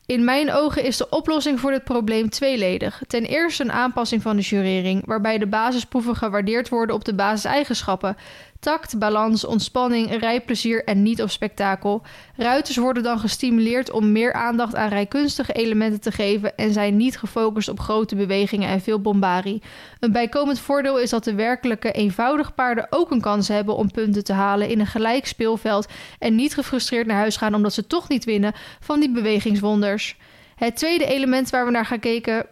[0.06, 3.02] In mijn ogen is de oplossing voor dit probleem tweeledig.
[3.08, 8.18] Ten eerste een aanpassing van de jurering, waarbij de basisproeven gewaardeerd worden op de basiseigenschappen:
[8.66, 12.02] tact, balans, ontspanning, rijplezier en niet op spektakel.
[12.36, 17.18] Ruiters worden dan gestimuleerd om meer aandacht aan rijkunstige elementen te geven en zijn niet
[17.18, 19.62] gefocust op grote bewegingen en veel bombarie.
[20.00, 24.24] Een bijkomend voordeel is dat de werkelijke eenvoudige paarden ook een kans hebben om punten
[24.24, 25.88] te halen in een gelijk speelveld
[26.20, 30.18] en niet gefrustreerd naar huis gaan omdat ze toch niet winnen van die bewegingswonders.
[30.56, 32.46] Het tweede element waar we naar gekeken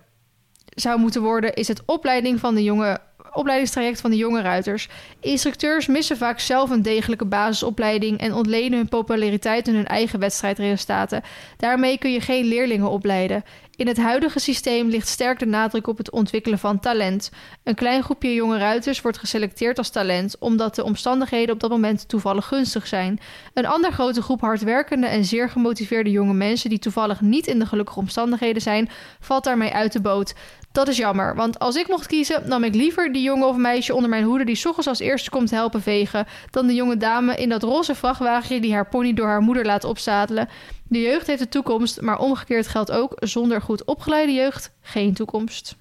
[0.76, 3.00] zou moeten worden is het opleiding van de jonge
[3.34, 4.90] opleidingstraject van de jonge ruiters.
[5.20, 11.22] Instructeurs missen vaak zelf een degelijke basisopleiding en ontlenen hun populariteit in hun eigen wedstrijdresultaten.
[11.58, 13.44] Daarmee kun je geen leerlingen opleiden.
[13.76, 17.32] In het huidige systeem ligt sterk de nadruk op het ontwikkelen van talent.
[17.64, 22.08] Een klein groepje jonge ruiters wordt geselecteerd als talent omdat de omstandigheden op dat moment
[22.08, 23.20] toevallig gunstig zijn.
[23.54, 27.66] Een ander grote groep hardwerkende en zeer gemotiveerde jonge mensen die toevallig niet in de
[27.66, 30.34] gelukkige omstandigheden zijn, valt daarmee uit de boot.
[30.74, 33.96] Dat is jammer, want als ik mocht kiezen, nam ik liever die jongen of meisje
[33.96, 37.36] onder mijn hoede die 's ochtends als eerste komt helpen vegen, dan de jonge dame
[37.36, 40.50] in dat roze vrachtwagentje die haar pony door haar moeder laat opzadelen.
[40.88, 45.76] De jeugd heeft de toekomst, maar omgekeerd geldt ook: zonder goed opgeleide jeugd geen toekomst.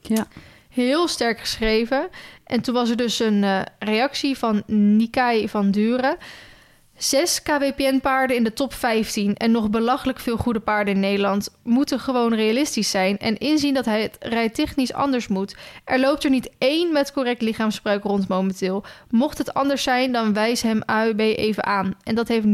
[0.00, 0.26] Ja.
[0.68, 2.08] Heel sterk geschreven.
[2.44, 6.16] En toen was er dus een eh, reactie van Nikai van Duren.
[6.96, 12.00] Zes KWPN-paarden in de top 15 en nog belachelijk veel goede paarden in Nederland moeten
[12.00, 15.56] gewoon realistisch zijn en inzien dat hij het rijtechnisch anders moet.
[15.84, 18.84] Er loopt er niet één met correct lichaamsgebruik rond momenteel.
[19.10, 21.94] Mocht het anders zijn, dan wijs hem AUB even aan.
[22.02, 22.52] En dat heeft 0.0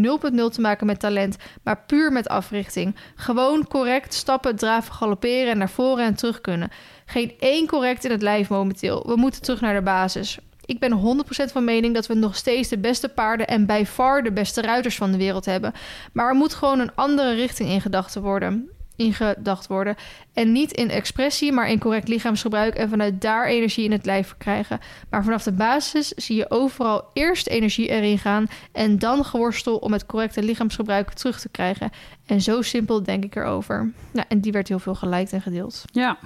[0.50, 2.96] te maken met talent, maar puur met africhting.
[3.14, 6.70] Gewoon correct stappen, draven, galopperen en naar voren en terug kunnen.
[7.06, 9.06] Geen één correct in het lijf momenteel.
[9.06, 10.38] We moeten terug naar de basis.
[10.68, 14.22] Ik ben 100% van mening dat we nog steeds de beste paarden en bij far
[14.22, 15.72] de beste ruiters van de wereld hebben.
[16.12, 18.70] Maar er moet gewoon een andere richting in gedachten worden.
[18.96, 19.96] Ingedacht worden.
[20.32, 24.26] En niet in expressie, maar in correct lichaamsgebruik en vanuit daar energie in het lijf
[24.26, 24.80] verkrijgen.
[25.10, 29.92] Maar vanaf de basis zie je overal eerst energie erin gaan en dan geworstel om
[29.92, 31.90] het correcte lichaamsgebruik terug te krijgen.
[32.26, 33.92] En zo simpel denk ik erover.
[34.12, 35.84] Nou, en die werd heel veel geliked en gedeeld.
[35.92, 36.18] Ja.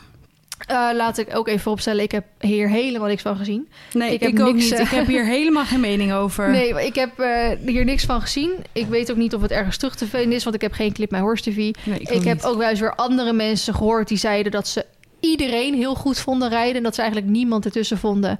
[0.70, 3.68] Uh, laat ik ook even opstellen, ik heb hier helemaal niks van gezien.
[3.92, 4.72] Nee, Ik ik, heb ook niks, niet.
[4.72, 6.50] eh, Ik heb hier helemaal geen mening over.
[6.62, 8.50] Nee, ik heb eh, hier niks van gezien.
[8.72, 10.92] Ik weet ook niet of het ergens terug te vinden is, want ik heb geen
[10.92, 11.56] clip bij Horse TV.
[11.56, 12.44] Nee, Ik, heb niet.
[12.44, 14.86] ook wel eens weer andere mensen gehoord die zeiden dat ze
[15.20, 16.76] iedereen heel goed vonden rijden.
[16.76, 18.38] En dat ze eigenlijk niemand ertussen vonden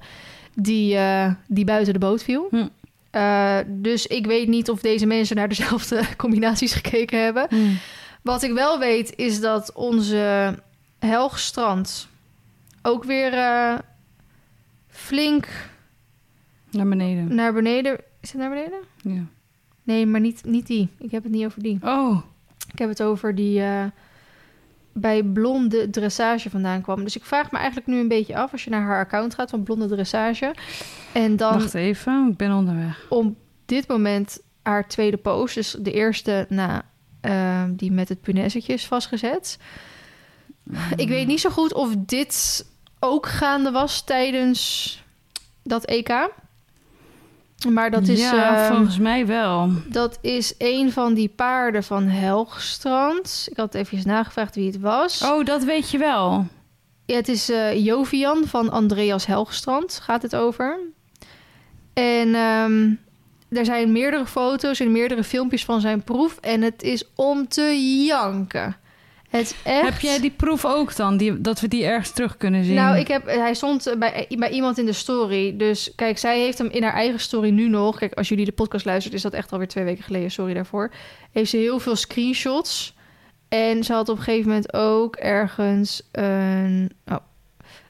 [0.55, 2.47] die, eh, die buiten de boot viel.
[2.49, 2.67] Hm.
[3.11, 7.45] Eh, dus ik weet niet of deze mensen naar dezelfde combinaties gekeken hebben.
[7.49, 7.77] Hmm.
[8.21, 10.55] Wat ik wel weet is dat onze
[10.99, 12.07] Helgstrand
[12.83, 13.77] ook weer eh,
[14.87, 15.47] flink
[16.71, 17.35] Naar beneden.
[17.35, 17.97] naar beneden.
[18.21, 18.79] Is het naar beneden?
[19.01, 19.21] Ja.
[19.83, 20.89] Nee, maar niet, niet die.
[20.99, 21.79] Ik heb het niet over die.
[21.83, 22.21] Oh,
[22.73, 23.83] Ik heb het over die eh,
[24.93, 27.03] bij Blonde Dressage vandaan kwam.
[27.03, 29.49] Dus ik vraag me eigenlijk nu een beetje af als je naar haar account gaat
[29.49, 30.55] van Blonde Dressage.
[31.13, 32.27] En dan wacht even.
[32.31, 33.05] Ik ben onderweg.
[33.09, 36.85] op dit moment haar tweede post, dus de eerste na
[37.21, 39.57] eh, die met het punaisetje is vastgezet.
[40.95, 42.65] Ik weet niet zo goed of dit
[43.03, 45.01] ook gaande was tijdens
[45.63, 46.29] dat EK.
[47.69, 49.69] Maar dat is, ja, ehm, volgens mij wel.
[49.87, 53.47] dat is een van die paarden van Helgstrand.
[53.51, 55.21] Ik had even nagevraagd wie het was.
[55.21, 56.47] Oh, dat weet je wel.
[57.05, 60.79] Ja, het is eh, Jovian van Andreas Helgstrand, gaat het over.
[61.93, 62.91] En ehm,
[63.49, 66.37] er zijn meerdere foto's en meerdere filmpjes van zijn proef.
[66.37, 68.75] En het is om te janken.
[69.37, 69.83] Het is echt...
[69.83, 71.17] Heb jij die proef ook dan?
[71.17, 72.75] Die, dat we die ergens terug kunnen zien?
[72.75, 75.57] Nou, ik heb, hij stond bij, bij iemand in de story.
[75.57, 77.97] Dus kijk, zij heeft hem in haar eigen story nu nog.
[77.97, 80.31] Kijk, als jullie de podcast luistert, is dat echt alweer twee weken geleden.
[80.31, 80.91] Sorry daarvoor.
[81.31, 82.95] Heeft ze heel veel screenshots.
[83.49, 87.17] En ze had op een gegeven moment ook ergens een, oh,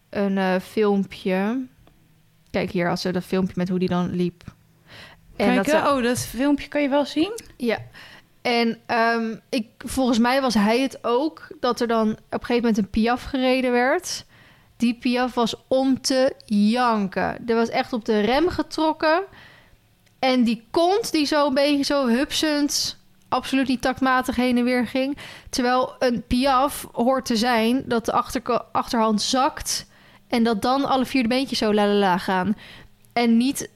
[0.09, 1.65] een eh, filmpje.
[2.51, 4.43] Kijk, hier had ze dat filmpje met hoe die dan liep.
[5.35, 7.39] En Kijk, dat oh, dat filmpje kan je wel zien?
[7.57, 7.77] ja.
[8.43, 12.55] En ehm, ik, volgens mij was hij het ook dat er dan op een gegeven
[12.55, 14.25] moment een piaf gereden werd.
[14.77, 17.47] Die piaf was om te janken.
[17.47, 19.23] Er was echt op de rem getrokken.
[20.19, 22.97] En die kont die zo een beetje zo hupsend,
[23.29, 25.17] absoluut niet taktmatig heen en weer ging.
[25.49, 29.85] Terwijl een piaf hoort te zijn dat de achterko- achterhand zakt.
[30.27, 32.55] En dat dan alle vier de beentjes zo la la la gaan.
[33.13, 33.69] En niet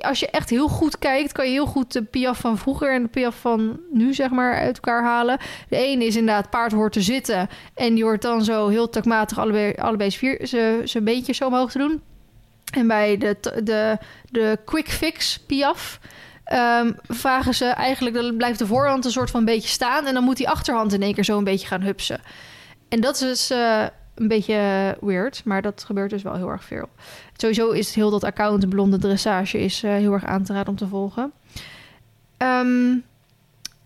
[0.00, 3.02] als je echt heel goed kijkt, kan je heel goed de piaf van vroeger en
[3.02, 5.38] de piaf van nu, zeg maar, uit elkaar halen.
[5.68, 7.48] De ene is inderdaad, paard hoort te zitten.
[7.74, 10.10] En die hoort dan zo heel takmatig allebei, allebei
[10.84, 12.02] zijn beentjes zo omhoog te doen.
[12.70, 13.98] En bij de, de,
[14.30, 16.00] de quick fix piaf
[16.44, 20.06] ehm, vragen ze eigenlijk, dan blijft de voorhand een soort van beetje staan.
[20.06, 22.20] En dan moet die achterhand in één keer zo een beetje gaan hupsen.
[22.88, 23.84] En dat is eh,
[24.20, 26.88] een beetje weird, maar dat gebeurt dus wel heel erg veel.
[27.36, 30.76] Sowieso is heel dat account Blonde Dressage is eh, heel erg aan te raden om
[30.76, 31.32] te volgen.
[32.36, 32.96] Ehm,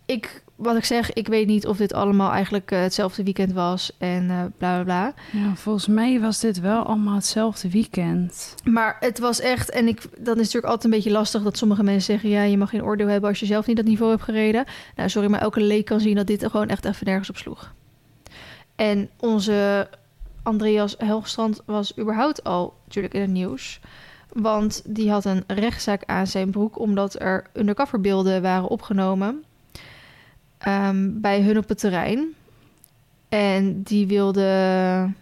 [0.06, 3.96] ik, wat ik zeg, ik weet niet of dit allemaal eigenlijk eh, hetzelfde weekend was
[3.98, 5.14] en eh bla bla bla.
[5.40, 8.54] Ja, volgens mij was dit wel allemaal hetzelfde weekend.
[8.64, 11.56] Maar het was echt, en ik, dan is het natuurlijk altijd een beetje lastig dat
[11.56, 14.10] sommige mensen zeggen: ja, je mag geen oordeel hebben als je zelf niet dat niveau
[14.10, 14.64] hebt gereden.
[14.96, 17.36] Nou, sorry, maar elke leek kan zien dat dit er gewoon echt even nergens op
[17.36, 17.72] sloeg.
[18.76, 19.88] En onze
[20.44, 23.80] Andreas Helgstrand was überhaupt al natuurlijk in het nieuws.
[24.32, 29.44] Want die had een rechtszaak aan zijn broek omdat er undercoverbeelden waren opgenomen
[30.58, 32.34] ehm, bij hun op het terrein.
[33.28, 35.12] En die wilde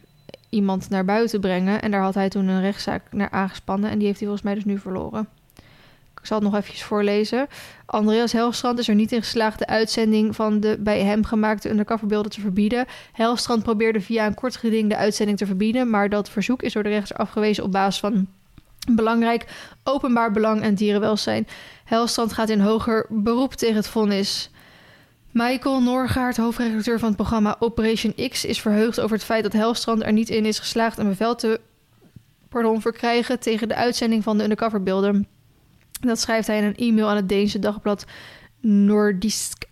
[0.48, 1.82] iemand naar buiten brengen.
[1.82, 3.90] En daar had hij toen een rechtszaak naar aangespannen.
[3.90, 5.28] En die heeft hij volgens mij dus nu verloren.
[6.22, 7.46] Ik zal het nog eventjes voorlezen.
[7.86, 12.30] Andreas Helstrand is er niet in geslaagd de uitzending van de bij hem gemaakte undercoverbeelden
[12.30, 12.86] te verbieden.
[13.12, 16.82] Helstrand probeerde via een kort geding de uitzending te verbieden, maar dat verzoek is door
[16.82, 18.26] de rechter afgewezen op basis van
[18.90, 19.46] belangrijk
[19.84, 21.46] openbaar belang en dierenwelzijn.
[21.84, 24.50] Helstrand gaat in hoger beroep tegen het vonnis.
[25.30, 30.02] Michael Norgaard, hoofdredacteur van het programma Operation X, is verheugd over het feit dat Helstrand
[30.02, 31.60] er niet in is geslaagd een bevel te
[32.48, 35.26] pardon, verkrijgen tegen de uitzending van de undercoverbeelden.
[36.06, 38.04] Dat schrijft hij in een e-mail aan het Deense dagblad
[38.60, 39.70] Nordisk.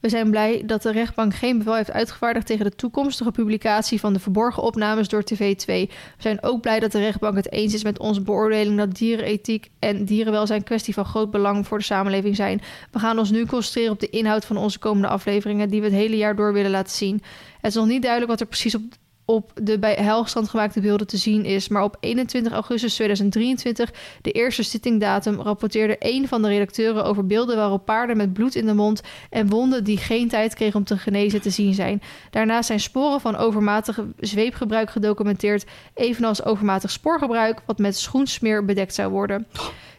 [0.00, 4.12] We zijn blij dat de rechtbank geen bevel heeft uitgevaardigd tegen de toekomstige publicatie van
[4.12, 5.66] de verborgen opnames door TV2.
[5.66, 9.70] We zijn ook blij dat de rechtbank het eens is met onze beoordeling dat dierenethiek
[9.78, 12.60] en dierenwelzijn kwestie van groot belang voor de samenleving zijn.
[12.90, 15.96] We gaan ons nu concentreren op de inhoud van onze komende afleveringen die we het
[15.96, 17.22] hele jaar door willen laten zien.
[17.60, 18.82] Het is nog niet duidelijk wat er precies op
[19.24, 21.68] op de bij Helgstrand gemaakte beelden te zien is.
[21.68, 27.56] Maar op 21 augustus 2023, de eerste zittingdatum, rapporteerde een van de redacteuren over beelden
[27.56, 30.98] waarop paarden met bloed in de mond en wonden die geen tijd kregen om te
[30.98, 32.02] genezen te zien zijn.
[32.30, 39.10] Daarnaast zijn sporen van overmatig zweepgebruik gedocumenteerd, evenals overmatig spoorgebruik, wat met schoensmeer bedekt zou
[39.10, 39.46] worden.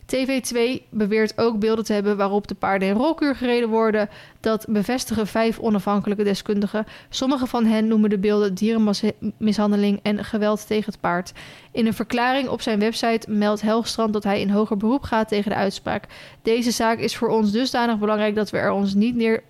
[0.05, 4.09] TV2 beweert ook beelden te hebben waarop de paarden in rolkuur gereden worden.
[4.39, 6.85] Dat bevestigen vijf onafhankelijke deskundigen.
[7.09, 11.33] Sommige van hen noemen de beelden dierenmishandeling en geweld tegen het paard.
[11.71, 15.51] In een verklaring op zijn website meldt Helgstrand dat hij in hoger beroep gaat tegen
[15.51, 16.05] de uitspraak.
[16.41, 19.41] Deze zaak is voor ons dusdanig belangrijk dat we er ons niet,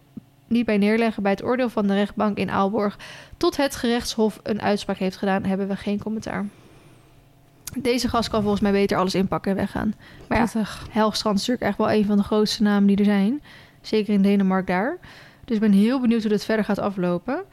[0.48, 2.98] niet bij neerleggen bij het oordeel van de rechtbank in Aalborg.
[3.38, 6.46] Tot het gerechtshof een uitspraak heeft gedaan, hebben we geen commentaar.
[7.78, 9.94] Deze gast kan volgens mij beter alles inpakken en weggaan.
[10.28, 10.88] Maar ja, Prettig.
[10.92, 13.42] Helgstrand is natuurlijk echt wel een van de grootste namen die er zijn.
[13.82, 14.98] Zeker in Denemarken daar.
[15.46, 17.44] Dus ik ben heel benieuwd hoe dit verder gaat aflopen.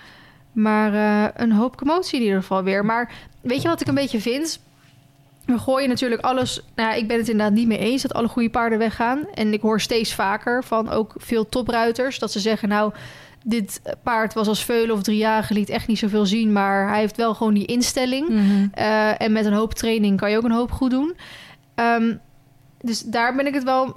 [0.52, 2.84] Maar eh, een hoop commotie in ieder geval weer.
[2.84, 4.60] Maar weet je wat ik een beetje vind?
[5.46, 6.62] We gooien natuurlijk alles...
[6.74, 9.26] Nou, ik ben het inderdaad niet mee eens dat alle goede paarden weggaan.
[9.34, 12.18] En ik hoor steeds vaker van ook veel topruiters...
[12.18, 12.92] dat ze zeggen, nou,
[13.44, 15.54] dit paard was als veulen of driejarige...
[15.54, 18.28] liet echt niet zoveel zien, maar hij heeft wel gewoon die instelling...
[18.28, 18.68] Mhm.
[18.78, 21.16] Uh, en met een hoop training kan je ook een hoop goed doen.
[21.74, 22.20] Um,
[22.80, 23.96] dus daar ben ik het wel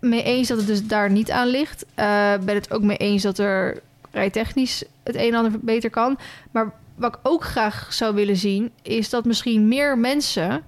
[0.00, 1.84] mee eens dat het dus daar niet aan ligt.
[1.84, 6.18] Uh, ben het ook mee eens dat er rijtechnisch het een en ander beter kan.
[6.50, 10.62] Maar wat ik ook graag zou willen zien, is dat misschien meer mensen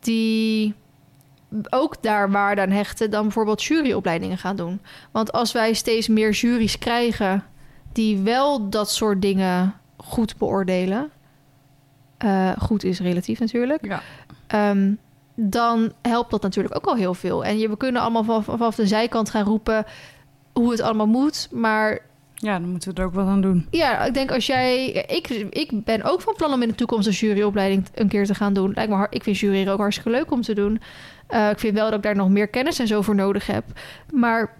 [0.00, 0.74] die
[1.70, 4.80] ook daar waarde aan hechten, dan bijvoorbeeld juryopleidingen gaan doen.
[5.10, 7.44] Want als wij steeds meer juries krijgen
[7.92, 11.10] die wel dat soort dingen goed beoordelen,
[12.18, 14.02] eh, goed is relatief natuurlijk, Ja.
[14.46, 14.92] Ehm,
[15.34, 17.44] dan helpt dat natuurlijk ook al heel veel.
[17.44, 19.84] En je, we kunnen allemaal vanaf, vanaf de zijkant gaan roepen
[20.52, 21.48] hoe het allemaal moet.
[21.50, 22.00] Maar
[22.34, 23.66] ja, dan moeten we er ook wat aan doen.
[23.70, 24.86] ja, ik denk als jij...
[24.90, 28.34] Ik, ik ben ook van plan om in de toekomst een juryopleiding een keer te
[28.34, 28.72] gaan doen.
[28.74, 30.80] Lijkt me, ik vind jureren ook hartstikke leuk om te doen.
[31.32, 33.64] Eh, ik vind wel dat ik daar nog meer kennis en zo voor nodig heb.
[34.10, 34.54] Maar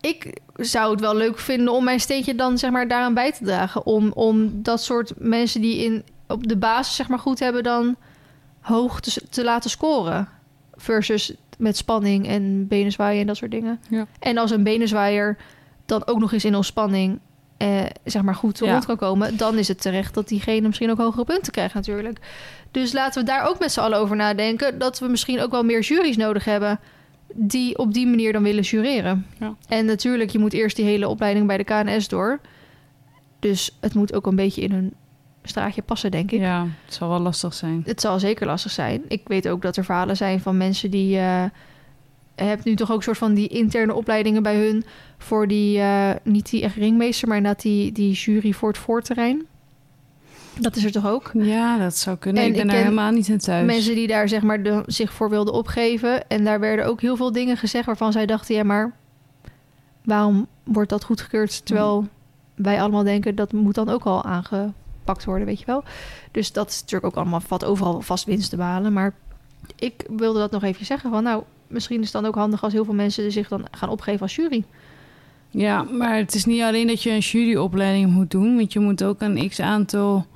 [0.00, 3.44] ik zou het wel leuk vinden om mijn steentje dan zeg maar daaraan bij te
[3.44, 3.86] dragen.
[3.86, 7.96] Om, om dat soort mensen die in, op de basis zeg maar goed hebben dan
[8.60, 10.28] hoog te, te laten scoren.
[10.74, 13.80] Versus met spanning en benen zwaaien en dat soort dingen.
[13.88, 14.06] Ja.
[14.18, 15.36] En als een benenzwaaier
[15.86, 17.18] dan ook nog eens in ontspanning
[17.56, 18.70] eh, zeg maar goed Ja.
[18.72, 22.18] rond kan komen, dan is het terecht dat diegene misschien ook hogere punten krijgt natuurlijk.
[22.70, 25.62] Dus laten we daar ook met z'n allen over nadenken dat we misschien ook wel
[25.64, 26.78] meer juries nodig hebben
[27.34, 29.26] die op die manier dan willen jureren.
[29.40, 29.54] Ja.
[29.68, 32.40] En natuurlijk, je moet eerst die hele opleiding bij de KNS door.
[33.38, 34.94] Dus het moet ook een beetje in hun
[35.42, 36.40] straatje passen, denk ik.
[36.40, 37.82] Ja, het zal wel lastig zijn.
[37.86, 39.02] Het zal zeker lastig zijn.
[39.08, 41.18] Ik weet ook dat er verhalen zijn van mensen die...
[41.18, 41.44] eh
[42.44, 44.84] hebt nu toch ook soort van die interne opleidingen bij hun...
[45.18, 47.28] voor die, eh, niet die echt ringmeester...
[47.28, 49.46] maar inderdaad die, die jury voor het voorterrein.
[50.60, 51.30] Dat is er toch ook?
[51.34, 52.42] Ja, dat zou kunnen.
[52.42, 53.66] En ik ben ik daar helemaal niet in thuis.
[53.66, 56.28] Mensen die daar zeg maar de, zich voor wilden opgeven.
[56.28, 58.92] En daar werden ook heel veel dingen gezegd waarvan zij dachten: ja, maar
[60.04, 61.66] waarom wordt dat goedgekeurd?
[61.66, 62.08] Terwijl
[62.54, 65.84] wij allemaal denken dat moet dan ook al aangepakt worden, weet je wel.
[66.30, 68.92] Dus dat is natuurlijk ook allemaal valt overal vast winst te behalen.
[68.92, 69.14] Maar
[69.76, 72.72] ik wilde dat nog even zeggen: van nou, misschien is het dan ook handig als
[72.72, 74.64] heel veel mensen zich dan gaan opgeven als jury.
[75.50, 79.04] Ja, maar het is niet alleen dat je een juryopleiding moet doen, want je moet
[79.04, 80.26] ook een x aantal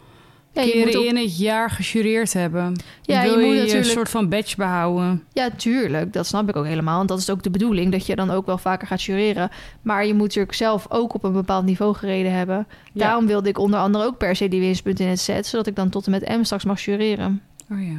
[0.52, 2.76] Ja, je keren ook, in het jaar gejureerd hebben.
[3.02, 5.24] Ja, Wil je moet je natuurlijk- een soort van badge behouden.
[5.32, 6.96] ja, tuurlijk, dat snap ik ook helemaal.
[6.96, 9.50] Want dat is ook de bedoeling dat je dan ook wel vaker gaat jureren.
[9.82, 12.66] Maar je moet natuurlijk zelf ook op een bepaald niveau gereden hebben.
[12.92, 13.04] Ja.
[13.04, 15.76] Daarom wilde ik onder andere ook per se die winstpunten in het set, zodat ik
[15.76, 17.42] dan tot en met M straks mag jureren.
[17.70, 17.98] Oh ja.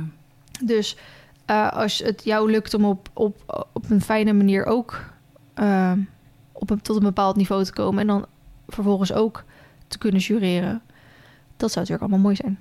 [0.64, 0.96] Dus
[1.46, 5.04] eh, als het jou lukt om op, op, op een fijne manier ook
[5.54, 5.92] eh,
[6.52, 8.26] op een, tot een bepaald niveau te komen en dan
[8.68, 9.44] vervolgens ook
[9.88, 10.82] te kunnen jureren,
[11.58, 12.60] dat zou natuurlijk allemaal mooi zijn.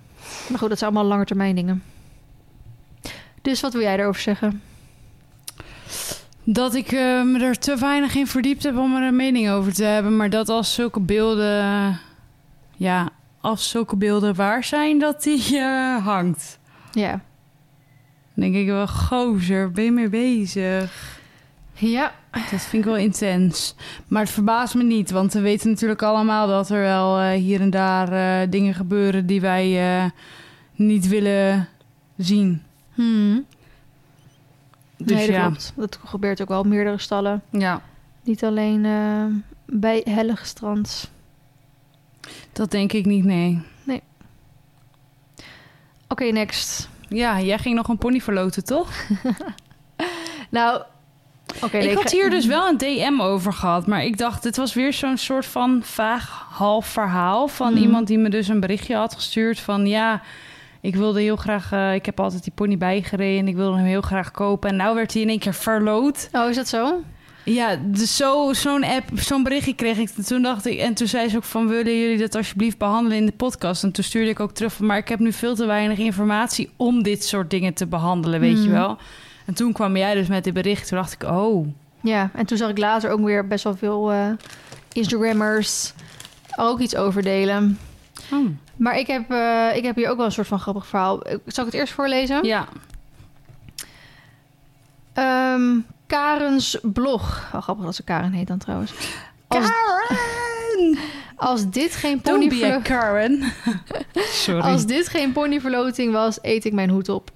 [0.49, 1.83] Maar goed, dat zijn allemaal lange termijn dingen.
[3.43, 4.63] Dus wat wil jij daarover zeggen?
[6.45, 9.75] Dat ik eh, me er te weinig in verdiept heb om er een mening over
[9.75, 10.17] te hebben.
[10.17, 11.99] Maar dat als zulke beelden...
[12.77, 13.09] Ja,
[13.41, 16.59] als zulke beelden waar zijn, dat die eh, hangt.
[16.93, 17.21] Ja.
[18.35, 21.19] Dan denk ik wel, gozer, ben je mee bezig?
[21.75, 23.75] Ja, Dat vind ik wel intens.
[24.09, 27.61] Maar het verbaast me niet, want we weten natuurlijk allemaal dat er wel eh, hier
[27.61, 30.11] en daar eh, dingen gebeuren die wij eh,
[30.75, 31.69] niet willen
[32.17, 32.63] zien.
[32.95, 33.47] Hmm.
[34.97, 35.47] Dus nee, dat ja.
[35.47, 35.73] klopt.
[35.77, 37.43] Dat gebeurt ook wel op meerdere stallen.
[37.51, 37.83] ja,
[38.23, 38.83] Niet alleen
[39.67, 41.11] bij Hellige Strand.
[42.53, 43.63] dat denk ik niet, nee.
[46.09, 46.89] Oké, next.
[47.11, 48.89] Ja, jij ging nog een pony verloten, toch?
[50.51, 50.83] Nou,
[51.63, 51.77] oké.
[51.77, 54.75] nee, ik had hier dus wel een DM over gehad, maar ik dacht, het was
[54.75, 57.83] weer zo'n soort van vaag half verhaal van Mhm.
[57.83, 60.23] iemand die me dus een berichtje had gestuurd van ja,
[60.81, 63.87] ik wilde heel graag, eh, ik heb altijd die pony bijgereden en ik wilde hem
[63.87, 66.29] heel graag kopen en nou werd hij in één keer verloot.
[66.33, 67.03] Oh, is dat zo?
[67.45, 70.09] Ja, dus zo, zo'n app, zo'n berichtje kreeg ik.
[70.11, 73.27] Toen dacht ik, en toen zei ze ook van, willen jullie dat alsjeblieft behandelen in
[73.27, 73.83] de podcast?
[73.83, 76.71] En toen stuurde ik ook terug van, maar ik heb nu veel te weinig informatie
[76.77, 78.73] om dit soort dingen te behandelen, weet je Hmm.
[78.73, 78.99] wel?
[79.47, 80.89] En toen kwam jij dus met dit bericht.
[80.89, 81.67] Toen dacht ik, oh,
[82.01, 84.27] Ja, en toen zag ik later ook weer best wel veel eh,
[84.93, 85.93] Instagrammers
[86.57, 87.79] ook iets over delen.
[88.33, 88.47] oh.
[88.77, 91.23] Maar ik heb, eh, ik heb hier ook wel een soort van grappig verhaal.
[91.23, 92.45] Eh, Zal ik het eerst voorlezen?
[92.45, 92.67] ja.
[95.13, 97.51] Ehm, Karens blog.
[97.55, 98.93] Oh, grappig dat ze Karen heet dan trouwens.
[99.49, 100.99] Als, Karen!
[101.37, 103.43] als dit geen Don't be a ponyverlo- Karen.
[104.45, 104.61] Sorry.
[104.61, 107.31] Als dit geen ponyverloting was, eet ik mijn hoed op.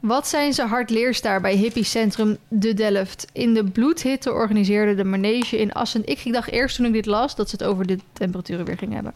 [0.00, 3.26] Wat zijn ze hard leerstaar bij hippiecentrum De Delft.
[3.32, 6.06] In de bloedhitte organiseerde de manege in Assen...
[6.06, 8.94] Ik dacht eerst toen ik dit las dat ze het over de temperaturen weer gingen
[8.94, 9.14] hebben.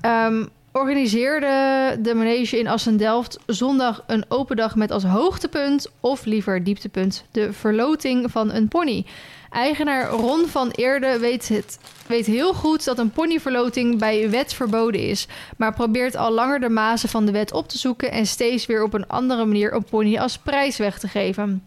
[0.00, 5.90] Ehm, organiseerde de manege in Assen-Delft zondag een open dag met als hoogtepunt...
[6.00, 9.06] of liever dieptepunt, de verloting van een pony.
[9.50, 15.00] Eigenaar Ron van Eerde weet, het, weet heel goed dat een ponyverloting bij wet verboden
[15.00, 18.66] is maar probeert al langer de mazen van de wet op te zoeken en steeds
[18.66, 21.62] weer op een andere manier een pony als prijs weg te geven.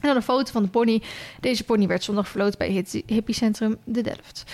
[0.00, 1.02] En dan een foto van de pony.
[1.40, 4.44] Deze pony werd zondag verloot bij het hippiecentrum De Delft.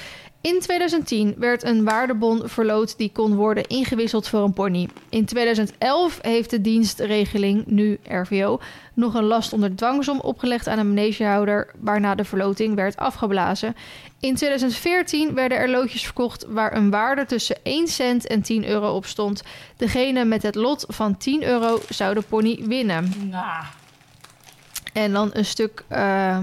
[0.41, 4.89] In 2010 werd een waardebon verloot die kon worden ingewisseld voor een pony.
[5.09, 8.61] In 2011 heeft de dienstregeling, nu RVO,
[8.95, 13.77] nog een last onder dwangsom opgelegd aan een manegehouder, waarna de verloting werd afgeblazen.
[14.21, 18.95] In 2014 werden er loodjes verkocht waar een waarde tussen 1 cent en 10 euro
[18.95, 19.43] op stond.
[19.77, 23.13] Degene met het lot van 10 euro zou de pony winnen.
[23.31, 23.65] Nou,
[24.93, 26.39] En dan een stuk, eh,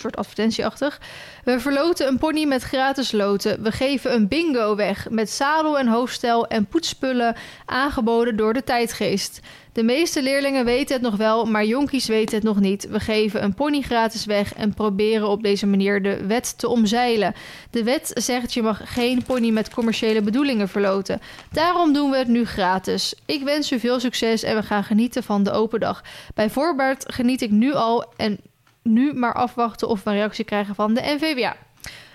[0.00, 1.00] soort advertentieachtig.
[1.44, 3.62] We verloten een pony met gratis loten.
[3.62, 9.40] We geven een bingo weg met zadel en hoofdstel en poetsspullen aangeboden door de tijdgeest.
[9.76, 12.88] De meeste leerlingen weten het nog wel, maar jonkies weten het nog niet.
[12.88, 17.34] We geven een pony gratis weg en proberen op deze manier de wet te omzeilen.
[17.70, 21.20] De wet zegt je mag geen pony met commerciële bedoelingen verloten.
[21.52, 23.14] Daarom doen we het nu gratis.
[23.26, 26.02] Ik wens u veel succes en we gaan genieten van de open dag.
[26.34, 28.38] Bij voorbaat geniet ik nu al en
[28.86, 31.56] nu maar afwachten of we een reactie krijgen van de NVWA.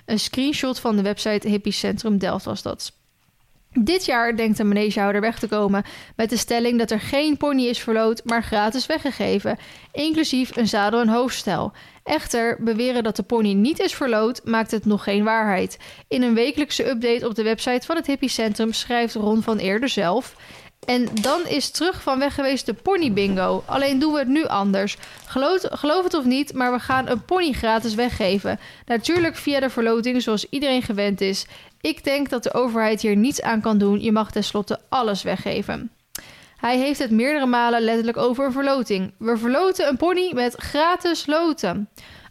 [0.06, 2.92] Een screenshot van de website Hippie Centrum Delft was dat.
[3.74, 5.84] Dit jaar denkt de manegehouder weg te komen
[6.16, 9.58] met de stelling dat er geen pony is verloot, maar gratis weggegeven,
[9.92, 11.72] inclusief een zadel en hoofdstel.
[12.04, 15.78] Echter, beweren dat de pony niet is verloot, maakt het nog geen waarheid.
[16.08, 19.90] In een wekelijkse update op de website van het Hippie Centrum schrijft Ron van Eerder
[19.90, 20.36] zelf...
[20.88, 23.64] En dan is terug van weg geweest de pony bingo.
[23.66, 24.98] Alleen doen we het nu anders.
[25.26, 28.60] Geloof, het of niet, maar we gaan een pony gratis weggeven.
[28.86, 31.46] Natuurlijk via de verloting zoals iedereen gewend is.
[31.82, 34.02] Ik denk dat de overheid hier niets aan kan doen.
[34.02, 35.92] Je mag tenslotte alles weggeven.
[36.58, 39.14] Hij heeft het meerdere malen letterlijk over een verloting.
[39.18, 41.90] We verloten een pony met gratis loten.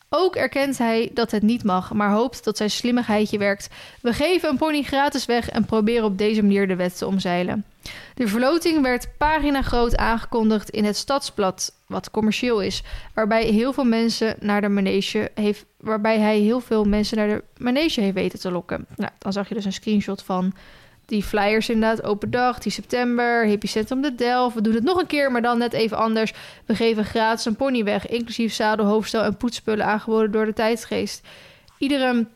[0.09, 3.68] Ook erkent hij dat het niet mag, maar hoopt dat zijn slimmigheidje werkt.
[4.03, 7.64] We geven een pony gratis weg en proberen op deze manier de wet te omzeilen.
[8.14, 12.82] De verloting werd pagina groot aangekondigd in het Stadsblad, wat commercieel is,
[13.14, 17.44] waarbij heel veel mensen naar de manege heeft, waarbij hij heel veel mensen naar de
[17.56, 18.86] manege heeft weten te lokken.
[18.96, 20.52] Nou, dan zag je dus een screenshot van
[21.10, 24.54] die flyers inderdaad, open dag, 10 september, Hippie de Delft.
[24.54, 26.32] We doen het nog een keer, maar dan net even anders.
[26.64, 31.26] We geven gratis een pony weg, inclusief zadel, hoofdstel en poetsspullen aangeboden door de tijdsgeest.
[31.78, 32.26] Iedere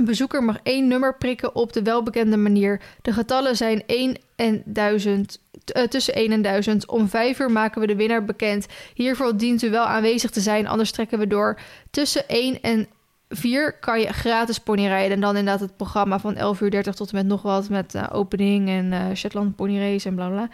[0.00, 2.80] bezoeker mag één nummer prikken op de welbekende manier.
[3.02, 6.88] De getallen zijn 1 en 1000, eh, tussen 1 en 1000.
[6.88, 8.66] Om 5 uur maken we de winnaar bekend.
[8.94, 11.58] Hiervoor dient u wel aanwezig te zijn, anders trekken we door.
[11.90, 12.86] Tussen 1 en
[13.28, 15.12] 4 kan je gratis pony rijden.
[15.12, 17.68] En dan inderdaad het programma van 11 uur 30 tot en met nog wat.
[17.68, 20.48] Met eh, opening en eh Shetland pony race en bla bla.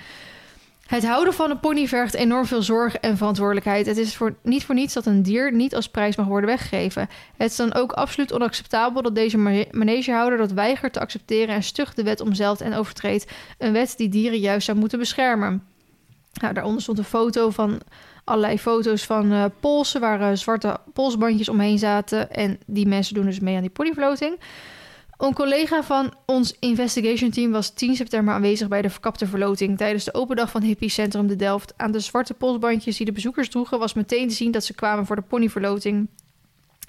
[0.88, 3.86] Het houden van een pony vergt enorm veel zorg en verantwoordelijkheid.
[3.86, 7.08] Het is voor, niet voor niets dat een dier niet als prijs mag worden weggegeven.
[7.36, 11.62] Het is dan ook absoluut onacceptabel dat deze ma- manegehouder dat weigert te accepteren en
[11.62, 13.30] stug de wet omzeilt en overtreedt.
[13.58, 15.64] Een wet die dieren juist zou moeten beschermen.
[16.40, 17.80] Nou, daaronder stond een foto van
[18.24, 22.30] allerlei foto's van eh, polsen waar eh, zwarte polsbandjes omheen zaten.
[22.32, 24.38] En die mensen doen dus mee aan die ponyvloting.
[25.18, 30.04] Een collega van ons investigation team was 10 september aanwezig bij de verkapte verloting tijdens
[30.04, 31.74] de open dag van Hippie Centrum de Delft.
[31.76, 35.06] Aan de zwarte polsbandjes die de bezoekers droegen was meteen te zien dat ze kwamen
[35.06, 36.08] voor de ponyverloting.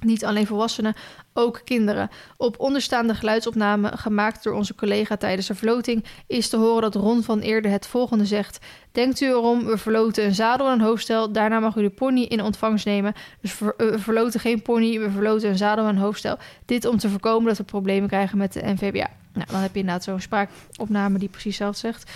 [0.06, 0.96] Niet alleen volwassenen,
[1.34, 2.10] ook kinderen.
[2.38, 7.24] Op onderstaande geluidsopname, gemaakt door onze collega tijdens de verloting, is te horen dat Ron
[7.24, 8.60] van Eerde het volgende zegt.
[8.92, 12.22] Denkt u erom, we verloten een zadel en een hoofdstel, daarna mag u de pony
[12.22, 13.14] in ontvangst nemen.
[13.42, 16.38] Dus eh, we verloten geen pony, we verloten een zadel en een hoofdstel.
[16.66, 19.10] Dit om te voorkomen dat we problemen krijgen met de NVBA.
[19.34, 22.12] Nou, dan heb je inderdaad zo'n spraakopname die precies zelf zegt.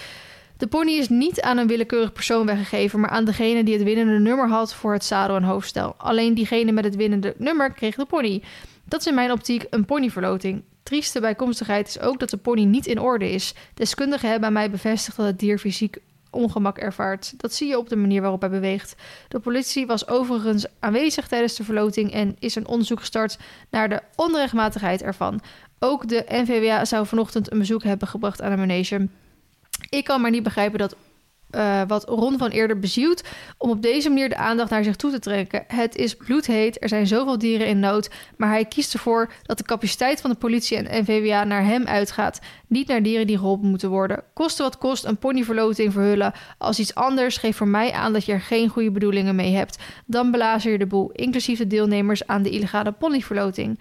[0.63, 4.19] De pony is niet aan een willekeurig persoon weggegeven, maar aan degene die het winnende
[4.19, 5.95] nummer had voor het zadel en hoofdstel.
[5.97, 8.41] Alleen diegene met het winnende nummer kreeg de pony.
[8.85, 10.63] Dat is in mijn optiek een ponyverloting.
[10.83, 13.53] Trieste bijkomstigheid is ook dat de pony niet in orde is.
[13.73, 15.97] Deskundigen hebben aan mij bevestigd dat het dier fysiek
[16.31, 17.33] ongemak ervaart.
[17.37, 18.95] Dat zie je op de manier waarop hij beweegt.
[19.27, 23.37] De politie was overigens aanwezig tijdens de verloting en is een onderzoek gestart
[23.69, 25.41] naar de onrechtmatigheid ervan.
[25.79, 29.07] Ook de NVWA zou vanochtend een bezoek hebben gebracht aan de manege.
[29.93, 30.95] Ik kan maar niet begrijpen dat
[31.49, 33.23] eh, wat Ron van eerder bezielt
[33.57, 35.63] om op deze manier de aandacht naar zich toe te trekken.
[35.67, 39.63] Het is bloedheet, er zijn zoveel dieren in nood, maar hij kiest ervoor dat de
[39.63, 43.89] capaciteit van de politie en NVWA naar hem uitgaat, niet naar dieren die geholpen moeten
[43.89, 44.23] worden.
[44.33, 48.31] Koste wat kost een ponyverloting verhullen als iets anders, geef voor mij aan dat je
[48.31, 49.77] er geen goede bedoelingen mee hebt.
[50.05, 53.79] Dan belazer je de boel, inclusief de deelnemers aan de illegale ponyverloting.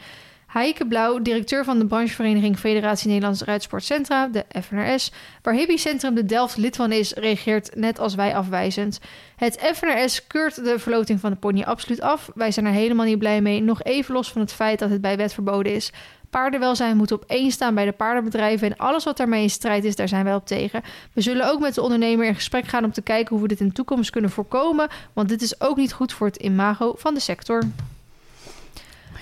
[0.52, 6.24] Heike Blauw, directeur van de branchevereniging Federatie Nederlands Ruitsportcentra, de FNRS, waar Hippie Centrum de
[6.24, 9.00] Delft lid van is, reageert net als wij afwijzend.
[9.36, 12.30] Het FNRS keurt de verloting van de pony absoluut af.
[12.34, 15.00] Wij zijn er helemaal niet blij mee, nog even los van het feit dat het
[15.00, 15.92] bij wet verboden is.
[16.30, 19.96] Paardenwelzijn moet op één staan bij de paardenbedrijven en alles wat daarmee in strijd is,
[19.96, 20.82] daar zijn wij op tegen.
[21.12, 23.60] We zullen ook met de ondernemer in gesprek gaan om te kijken hoe we dit
[23.60, 27.14] in de toekomst kunnen voorkomen, want dit is ook niet goed voor het imago van
[27.14, 27.62] de sector.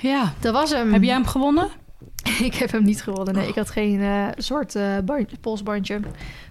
[0.01, 0.33] Ja.
[0.41, 0.93] Dat was hem.
[0.93, 1.69] Heb jij hem gewonnen?
[2.43, 3.35] ik heb hem niet gewonnen.
[3.35, 6.01] Nee, ik had geen eh, soort eh, bandje- polsbandje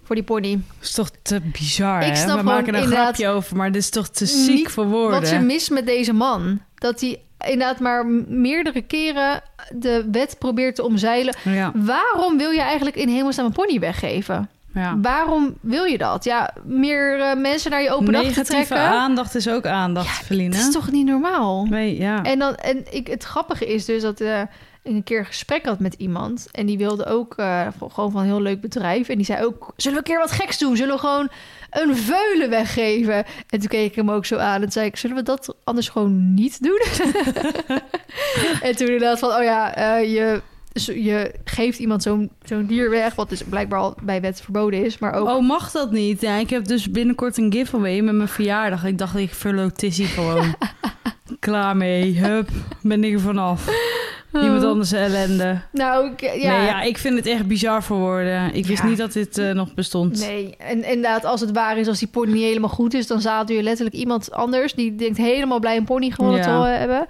[0.04, 0.52] voor die pony.
[0.52, 2.16] Dat is toch te bizar, Ik hè?
[2.16, 5.20] snap We maken er een grapje over, maar dit is toch te ziek voor woorden.
[5.20, 6.62] Wat ze mis met deze man.
[6.76, 11.36] Dat hij inderdaad maar meerdere keren de wet probeert te omzeilen.
[11.44, 14.50] Ja, Waarom wil je eigenlijk in hemelsnaam een pony weggeven?
[14.74, 15.00] Ja.
[15.02, 16.24] Waarom wil je dat?
[16.24, 19.00] Ja, meer eh, mensen naar je open dag te Negatieve trekken.
[19.00, 20.50] aandacht is ook aandacht, Feline.
[20.50, 21.66] Dat is toch niet normaal?
[21.66, 22.24] Nee, ja.
[22.24, 24.42] En, dan, en ik, het grappige is dus dat eh,
[24.84, 26.48] ik een keer een gesprek had met iemand.
[26.52, 29.10] En die wilde ook eh, gewoon van een heel leuk bedrijf.
[29.10, 30.78] En die zei ook, zullen we een keer wat geks doen?
[30.78, 31.30] Zullen we gewoon
[31.70, 33.26] een veulen weggeven?
[33.50, 35.90] En toen keek ik hem ook zo aan en zei ik, zullen we dat anders
[35.90, 36.82] gewoon niet doen?
[38.68, 40.38] en toen inderdaad van, oh ja, eh,
[40.74, 43.16] je, je geeft iemand zo'n zo'n dier weg.
[43.16, 44.98] Wat dus blijkbaar al bij wet verboden is.
[44.98, 46.22] Maar ook, Oh, mag dat niet?
[46.22, 48.86] Ja, ik heb dus binnenkort een giveaway met mijn verjaardag.
[48.86, 50.56] Ik dacht, ik verloot Tissy gewoon.
[51.40, 52.18] Klaar mee.
[52.20, 52.50] Hup,
[52.82, 53.88] ben ik er vanaf.
[54.34, 55.62] Iemand anders ellende.
[55.72, 56.58] nou, ik- ja.
[56.58, 58.54] Nee, ja, ik vind het echt bizar voor woorden.
[58.54, 58.88] Ik wist Ja.
[58.90, 60.20] niet dat dit eh, nog bestond.
[60.20, 63.22] Nee, en inderdaad, als het waar is, als die pony niet helemaal goed is, dan
[63.22, 66.62] zadel je letterlijk iemand anders die denkt helemaal blij een pony gewonnen Ja.
[66.64, 67.06] te hebben.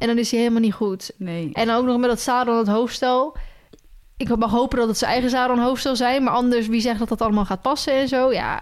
[0.00, 1.10] En dan is hij helemaal niet goed.
[1.16, 1.50] Nee.
[1.52, 3.36] En dan ook nog met dat zadel en het hoofdstel.
[4.16, 6.98] Ik mag hopen dat het zijn eigen zadel en hoofdstel zijn, maar anders wie zegt
[6.98, 8.32] dat dat allemaal gaat passen en zo.
[8.32, 8.60] Ja,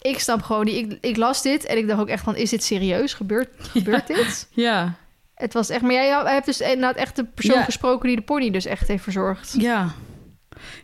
[0.00, 0.92] ik snap gewoon niet.
[0.92, 3.14] Ik, ik las dit en ik dacht ook echt van, is dit serieus?
[3.14, 4.48] Gebeurt, gebeurt dit?
[4.50, 4.94] Ja,
[5.34, 7.64] Het was echt, maar jij hebt dus inderdaad echt de persoon Ja.
[7.64, 9.54] gesproken die de pony dus echt heeft verzorgd.
[9.58, 9.88] ja.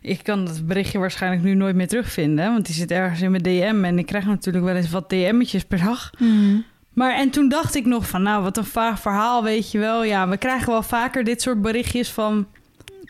[0.03, 2.53] Ik kan dat berichtje waarschijnlijk nu nooit meer terugvinden.
[2.53, 3.85] Want die zit ergens in mijn DM.
[3.85, 6.11] En ik krijg natuurlijk wel eens wat DM'tjes per dag.
[6.99, 10.05] Maar en toen dacht ik nog van, nou, wat een vaag verhaal, weet je wel.
[10.05, 12.47] Ja, we krijgen wel vaker dit soort berichtjes van...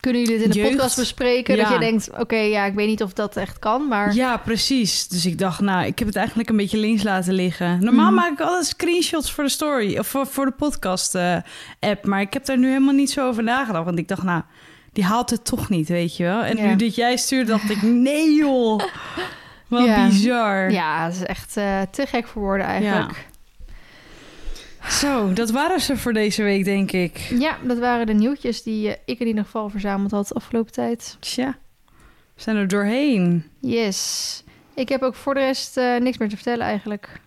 [0.01, 0.71] Kunnen jullie dit in de Jeugd.
[0.71, 1.57] podcast bespreken?
[1.57, 4.15] Dat je denkt, oké, ja, ik weet niet of dat echt kan, maar...
[4.15, 5.09] Ja, precies.
[5.09, 7.85] Dus ik dacht, nou, ik heb het eigenlijk een beetje links laten liggen.
[7.85, 8.15] Normaal Mhm.
[8.15, 12.05] maak ik altijd screenshots voor de story of voor, voor de podcast-app.
[12.07, 13.85] maar ik heb daar nu helemaal niet zo over nagedacht.
[13.85, 14.43] Want ik dacht, nou,
[14.93, 16.43] die haalt het toch niet, weet je wel.
[16.43, 16.65] En Ja.
[16.67, 18.81] nu dit jij stuurde, dacht ik, nee joh.
[19.69, 20.07] Wat Ja.
[20.09, 20.71] bizar.
[20.71, 23.27] Ja, het is echt eh, te gek voor woorden eigenlijk.
[24.89, 27.17] Zo, dat waren ze voor deze week, denk ik.
[27.19, 30.73] Ja, dat waren de nieuwtjes die eh, ik in ieder geval verzameld had de afgelopen
[30.73, 31.17] tijd.
[31.21, 31.59] Tja,
[32.35, 33.45] we zijn er doorheen.
[33.61, 34.43] Yes.
[34.75, 37.21] Ik heb ook voor de rest eh, niks meer te vertellen eigenlijk.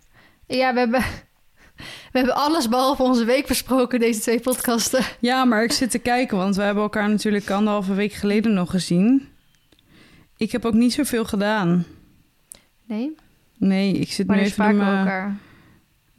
[0.48, 1.02] Ja, we hebben,
[2.12, 5.04] we hebben alles behalve onze week besproken, deze twee podcasten.
[5.20, 8.70] Ja, maar ik zit te kijken, want we hebben elkaar natuurlijk anderhalve week geleden nog
[8.72, 9.28] gezien.
[10.38, 11.86] Ik heb ook niet zoveel gedaan.
[12.86, 13.16] Nee?
[13.58, 15.36] Nee, ik zit nu Wanneer even mijn- elkaar?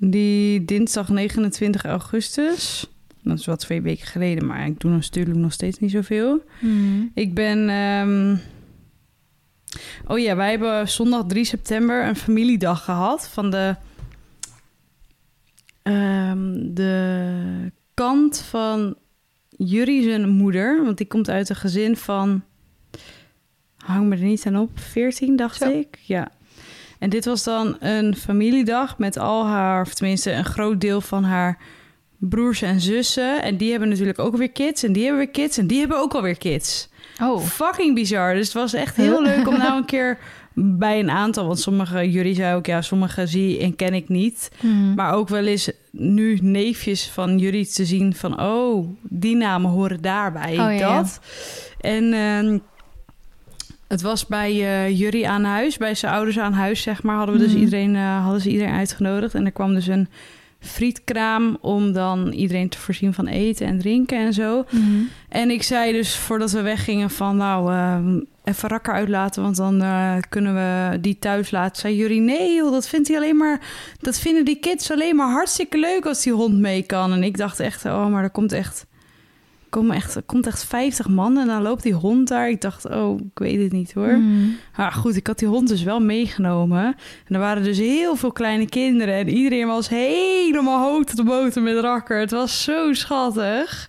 [0.05, 2.87] Die dinsdag 29 augustus.
[3.23, 6.43] Dat is wel twee weken geleden, maar ik doe natuurlijk nog steeds niet zoveel.
[6.59, 7.11] Hmm.
[7.15, 7.69] Ik ben.
[7.69, 8.37] ehm,
[10.07, 13.77] Oh ja, wij hebben zondag 3 september een familiedag gehad van de.
[15.83, 18.97] ehm, de kant van
[19.49, 20.85] Jurie zijn moeder.
[20.85, 22.43] Want die komt uit een gezin van.
[23.77, 24.71] Hang me er niet aan op.
[24.79, 25.71] 14, dacht Zo.
[25.71, 25.99] ik.
[26.03, 26.31] Ja.
[27.03, 31.25] En dit was dan een familiedag met al haar, of tenminste een groot deel van
[31.25, 31.59] haar
[32.19, 33.43] broers en zussen.
[33.43, 34.83] En die hebben natuurlijk ook weer kids.
[34.83, 35.59] En die hebben weer kids.
[35.59, 36.89] En die hebben ook alweer kids.
[37.23, 38.35] Oh, Fucking bizar.
[38.35, 40.19] Dus het was echt heel leuk om nou een keer
[40.55, 41.47] bij een aantal...
[41.47, 44.51] want sommige, jullie zei ook, ja, sommige zie en ken ik niet.
[44.61, 44.95] Hmm.
[44.95, 48.41] Maar ook wel eens nu neefjes van jullie te zien van...
[48.41, 50.97] oh, die namen horen daarbij, Oh, ja.
[50.97, 51.21] dat.
[51.81, 52.59] En ehm,
[53.93, 57.16] het was bij eh Jurie aan huis, bij zijn ouders aan huis, zeg maar...
[57.16, 57.61] hadden, we dus Mhm.
[57.61, 59.34] iedereen, eh, hadden ze iedereen uitgenodigd.
[59.34, 60.09] En er kwam dus een
[60.61, 64.64] frietkraam om dan iedereen te voorzien van eten en drinken en zo.
[64.68, 65.09] Hmm.
[65.28, 69.82] En ik zei dus voordat we weggingen van nou, ehm, even rakker uitlaten, want dan
[69.82, 71.80] eh, kunnen we die thuis laten.
[71.80, 73.61] Zei jullie nee joh, dat vindt hij alleen maar,
[74.01, 77.12] dat vinden die kids alleen maar hartstikke leuk als die hond mee kan.
[77.12, 78.86] En ik dacht echt, oh maar er komt echt,
[79.73, 82.49] komen echt, er komt echt 50 man en dan loopt die hond daar.
[82.49, 84.12] Ik dacht, oh, ik weet het niet hoor.
[84.12, 84.57] Hmm.
[84.77, 86.85] Maar goed, ik had die hond dus wel meegenomen.
[87.27, 89.14] En er waren dus heel veel kleine kinderen.
[89.14, 92.18] En iedereen was helemaal hoog tot de boter met rakker.
[92.18, 93.89] Het was zo schattig.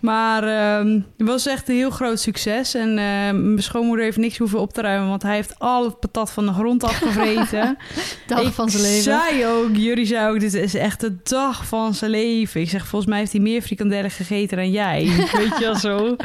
[0.00, 2.74] Maar ehm, het was echt een heel groot succes.
[2.74, 2.94] En eh,
[3.32, 5.08] mijn schoonmoeder heeft niks hoeven op te ruimen...
[5.08, 7.76] want hij heeft al het patat van de grond afgevreten.
[8.26, 9.02] Dag ik van zijn leven.
[9.02, 12.60] zei ook, jullie zei ook, dit is echt de dag van zijn leven.
[12.60, 15.02] Ik zeg, volgens mij heeft hij meer frikandellen gegeten dan jij.
[15.38, 16.16] Weet je wel zo.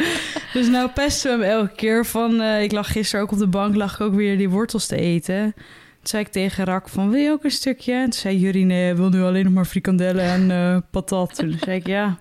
[0.53, 2.41] Dus nou pesten we hem elke keer van...
[2.41, 4.95] eh, ik lag gisteren ook op de bank, lag ik ook weer die wortels te
[4.95, 5.53] eten.
[5.53, 7.93] Toen zei ik tegen Rak van, wil je ook een stukje?
[7.93, 11.35] En toen zei hij wil nu alleen nog maar frikandellen en eh, patat.
[11.35, 12.19] Toen zei ik, ja,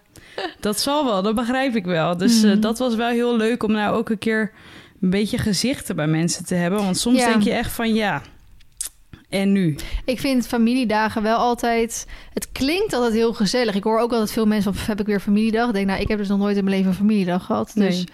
[0.60, 2.16] dat zal wel, dat begrijp ik wel.
[2.16, 2.60] Dus eh, Mhm.
[2.60, 4.52] dat was wel heel leuk om nou ook een keer
[5.00, 6.78] een beetje gezichten bij mensen te hebben.
[6.82, 7.28] Want soms Ja.
[7.28, 8.22] denk je echt van, ja,
[9.28, 9.76] En nu?
[10.04, 12.06] Ik vind familiedagen wel altijd...
[12.32, 13.74] Het klinkt altijd heel gezellig.
[13.74, 14.84] Ik hoor ook altijd veel mensen van...
[14.86, 15.68] heb ik weer familiedag?
[15.68, 17.72] Ik denk, nou, ik heb dus nog nooit in mijn leven een familiedag gehad.
[17.74, 18.04] Dus Nee.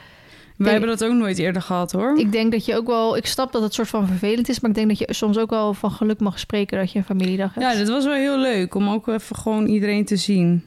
[0.57, 2.19] Wij hebben dat ook nooit eerder gehad hoor.
[2.19, 3.17] ik denk dat je ook wel...
[3.17, 4.61] Ik snap dat het soort van vervelend is...
[4.61, 6.79] maar ik denk dat je soms ook wel van geluk mag spreken...
[6.79, 7.73] dat je een familiedag hebt.
[7.73, 10.65] Ja, dat was wel heel leuk om ook even gewoon iedereen te zien.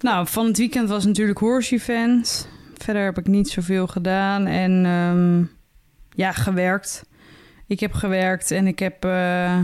[0.00, 2.48] Nou, van het weekend was natuurlijk horse event.
[2.74, 5.44] Verder heb ik niet zoveel gedaan en ehm,
[6.14, 7.04] ja, gewerkt.
[7.66, 9.58] Ik heb gewerkt en ik heb eh,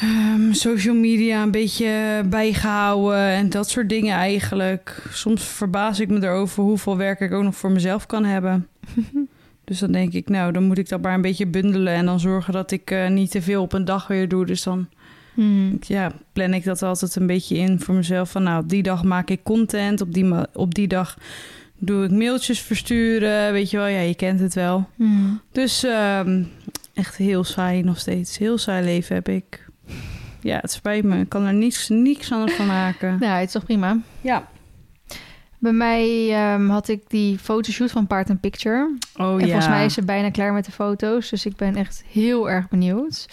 [0.00, 5.02] ehm, social media een beetje bijgehouden en dat soort dingen eigenlijk.
[5.10, 8.68] Soms verbaas ik me erover hoeveel werk ik ook nog voor mezelf kan hebben.
[9.66, 12.20] Dus dan denk ik, nou, dan moet ik dat maar een beetje bundelen en dan
[12.20, 14.46] zorgen dat ik eh, niet te veel op een dag weer doe.
[14.46, 14.88] Dus dan
[15.36, 15.76] Hmm.
[15.80, 18.30] ja, plan ik dat altijd een beetje in voor mezelf.
[18.30, 21.16] Van nou, op die dag maak ik content, op die, op die dag
[21.78, 23.52] doe ik mailtjes versturen.
[23.52, 24.88] Weet je wel, ja, je kent het wel.
[24.96, 25.40] Hmm.
[25.52, 26.42] Dus ehm,
[26.94, 28.38] echt heel saai nog steeds.
[28.38, 29.66] Heel saai leven heb ik.
[30.40, 31.20] Ja, het spijt me.
[31.20, 33.16] Ik kan er niets, niks anders van maken.
[33.20, 33.98] Nou, het is toch prima.
[34.20, 34.48] Ja.
[35.58, 38.96] Bij mij ehm, had ik die fotoshoot van Paard en Picture.
[39.16, 39.44] Oh en ja.
[39.44, 41.30] volgens mij is ze bijna klaar met de foto's.
[41.30, 43.26] Dus ik ben echt heel erg benieuwd.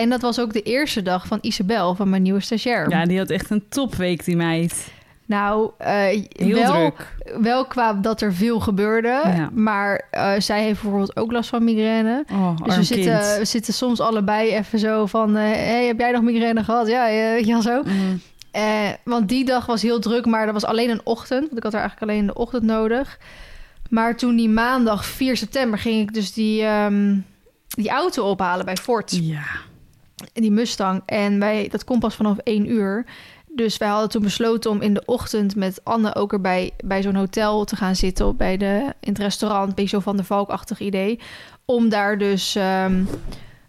[0.00, 2.90] En dat was ook de eerste dag van Isabel, van mijn nieuwe stagiair.
[2.90, 4.88] Ja, die had echt een topweek, die meid.
[5.26, 5.94] Nou, eh,
[6.28, 7.14] Heel wel, druk.
[7.40, 9.08] wel qua dat er veel gebeurde.
[9.24, 9.50] Ja.
[9.52, 12.24] Maar eh, zij heeft bijvoorbeeld ook last van migraine.
[12.32, 15.36] Oh, Dus we zitten, we zitten soms allebei even zo van...
[15.36, 16.88] eh, hey, heb jij nog migraine gehad?
[16.88, 17.82] Ja, weet je wel zo.
[17.82, 18.20] Mm.
[18.50, 21.40] Eh, want die dag was heel druk, maar dat was alleen een ochtend.
[21.44, 23.18] Want ik had er eigenlijk alleen in de ochtend nodig.
[23.90, 27.16] Maar toen die maandag 4 september ging ik dus die, ehm,
[27.68, 29.18] die auto ophalen bij Ford.
[29.22, 29.42] Ja.
[30.32, 31.02] Die Mustang.
[31.06, 33.06] En wij, dat kon pas vanaf 1 uur.
[33.54, 37.14] Dus wij hadden toen besloten om in de ochtend met Anne ook erbij bij zo'n
[37.14, 38.36] hotel te gaan zitten.
[38.36, 39.68] Bij de, in het restaurant.
[39.68, 41.18] Een beetje zo van de valkachtig idee.
[41.64, 43.04] Om daar dus ehm,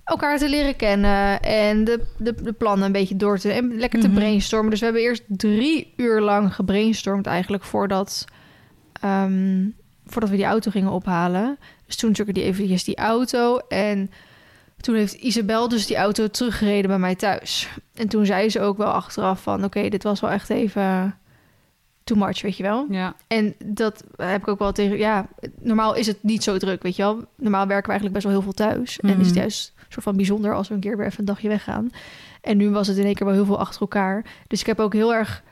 [0.03, 1.41] elkaar te leren kennen.
[1.41, 3.51] En de, de, de plannen een beetje door te...
[3.51, 4.15] En lekker te Mhm.
[4.15, 4.69] brainstormen.
[4.69, 8.25] Dus we hebben eerst drie uur lang gebrainstormd eigenlijk voordat...
[9.01, 9.65] ehm,
[10.05, 11.57] voordat we die auto gingen ophalen.
[11.85, 13.57] Dus toen natuurlijk die eventjes die auto.
[13.57, 14.11] En
[14.82, 17.69] toen heeft Isabel dus die auto teruggereden bij mij thuis.
[17.93, 19.63] En toen zei ze ook wel achteraf van...
[19.63, 21.15] oké, dit was wel echt even
[22.03, 22.86] too much, weet je wel.
[22.89, 23.15] Ja.
[23.27, 24.97] En dat heb ik ook wel tegen...
[24.97, 25.27] Ja,
[25.59, 27.25] normaal is het niet zo druk, weet je wel.
[27.36, 28.99] Normaal werken we eigenlijk best wel heel veel thuis.
[28.99, 29.38] En is het Mhm.
[29.39, 30.53] juist soort van bijzonder...
[30.55, 31.89] als we een keer weer even een dagje weggaan.
[32.41, 34.25] En nu was het in één keer wel heel veel achter elkaar.
[34.47, 35.43] Dus ik heb ook heel erg...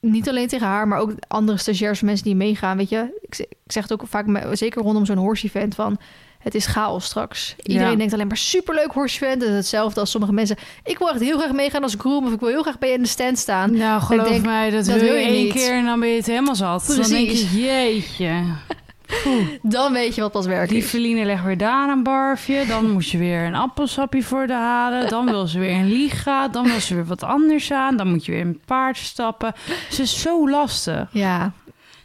[0.00, 2.76] Niet alleen tegen haar, maar ook andere stagiairs, mensen die meegaan.
[2.76, 5.98] Weet je, ik, zeg het ook vaak, zeker rondom zo'n horse event, van
[6.44, 7.54] het is chaos straks.
[7.62, 7.96] Iedereen Ja.
[7.96, 9.40] denkt alleen maar superleuk horse event.
[9.42, 10.56] Het is hetzelfde als sommige mensen.
[10.84, 12.94] Ik wil echt heel graag meegaan als groom of ik wil heel graag bij je
[12.94, 13.76] in de stand staan.
[13.76, 16.26] Nou, geloof denk, mij, dat, dat wil je één keer en dan ben je het
[16.26, 16.86] helemaal zat.
[16.86, 18.42] Dan denk je, jeetje.
[19.62, 20.68] Dan weet je wat pas werkt.
[20.70, 20.88] Die is.
[20.88, 22.66] Feline legt weer daar een barfje.
[22.66, 25.08] Dan moet je weer een appelsapje voor de halen.
[25.08, 26.48] Dan wil ze weer een liga.
[26.48, 27.96] Dan wil ze weer wat anders aan.
[27.96, 29.52] Dan moet je weer een paard stappen.
[29.90, 31.08] Ze is zo lastig.
[31.12, 31.52] Ja,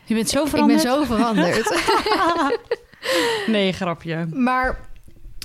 [0.06, 0.82] Je bent zo ik ben veranderd.
[0.82, 1.68] zo veranderd.
[3.47, 4.28] Nee, grapje.
[4.34, 4.80] maar,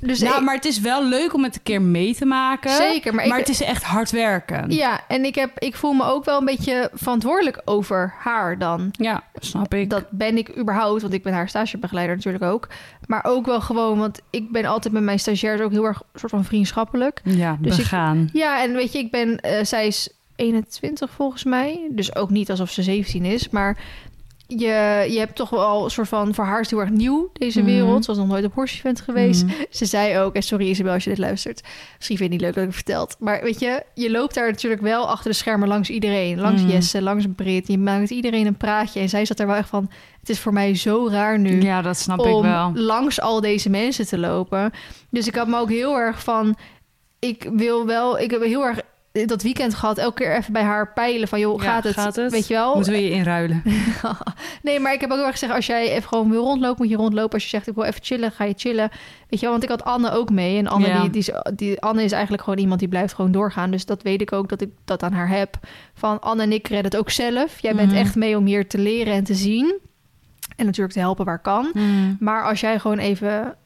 [0.02, 2.70] dus nou, ik- maar het is wel leuk om het een keer mee te maken.
[2.70, 4.70] Zeker, maar ik- het is echt hard werken.
[4.70, 8.88] ja, en ik, heb, ik voel me ook wel een beetje verantwoordelijk over haar dan.
[8.92, 9.90] Ja, snap ik.
[9.90, 12.68] Dat ben ik überhaupt, want ik ben haar stagebegeleider natuurlijk ook.
[13.07, 16.30] Maar ook wel gewoon, want ik ben altijd met mijn stagiairs ook heel erg soort
[16.32, 17.20] van vriendschappelijk.
[17.24, 18.28] ja, dus ik- begaan.
[18.32, 21.88] Ja, en weet je, ik ben, eh, zij is 21 volgens mij.
[21.90, 23.48] Dus ook niet alsof ze 17 is.
[23.50, 23.76] Maar
[24.47, 27.59] je, je hebt toch wel een soort van, voor haar is heel erg nieuw, deze
[27.61, 27.68] Mhm.
[27.70, 28.05] wereld.
[28.05, 29.45] Ze was nog nooit op horse event geweest.
[29.45, 29.55] Mhm.
[29.70, 31.61] Ze zei ook, en sorry Isabel als je dit luistert.
[31.97, 33.16] Misschien vind je het niet leuk dat ik het verteld.
[33.18, 36.40] Maar weet je, je loopt daar natuurlijk wel achter de schermen langs iedereen.
[36.40, 36.70] Langs Mhm.
[36.70, 37.66] Jesse, langs Brit.
[37.68, 39.01] Je maakt met iedereen een praatje.
[39.01, 39.90] En zij zat er wel echt van,
[40.20, 42.72] het is voor mij zo raar nu Ja, dat snap om ik wel.
[42.74, 44.70] langs al deze mensen te lopen.
[45.11, 46.57] Dus ik had me ook heel erg van...
[47.18, 48.18] Ik wil wel...
[48.18, 48.80] Ik heb heel erg
[49.22, 49.98] dat weekend gehad.
[49.98, 51.38] Elke keer even bij haar peilen van...
[51.40, 52.32] joh, Ja, gaat, het, gaat het?
[52.32, 52.74] Weet je wel?
[52.74, 53.62] Moeten we je inruilen?
[54.62, 55.52] nee, maar ik heb ook erg gezegd...
[55.52, 57.32] als jij even gewoon wil rondlopen, moet je rondlopen.
[57.32, 58.88] Als je zegt, ik wil even chillen, ga je chillen.
[59.28, 59.50] Weet je wel?
[59.50, 60.58] Want ik had Anne ook mee.
[60.58, 61.00] En Anne, Ja.
[61.00, 63.70] die, die, is- die, Anne is eigenlijk gewoon iemand die blijft gewoon doorgaan.
[63.70, 65.58] Dus dat weet ik ook dat ik dat aan haar heb.
[65.94, 67.58] Van Anne en ik redden het ook zelf.
[67.60, 68.00] Jij bent Mhm.
[68.00, 69.74] echt mee om hier te leren en te zien.
[70.56, 71.70] En natuurlijk te helpen waar kan.
[71.74, 72.16] Mm.
[72.20, 73.56] Maar als jij gewoon even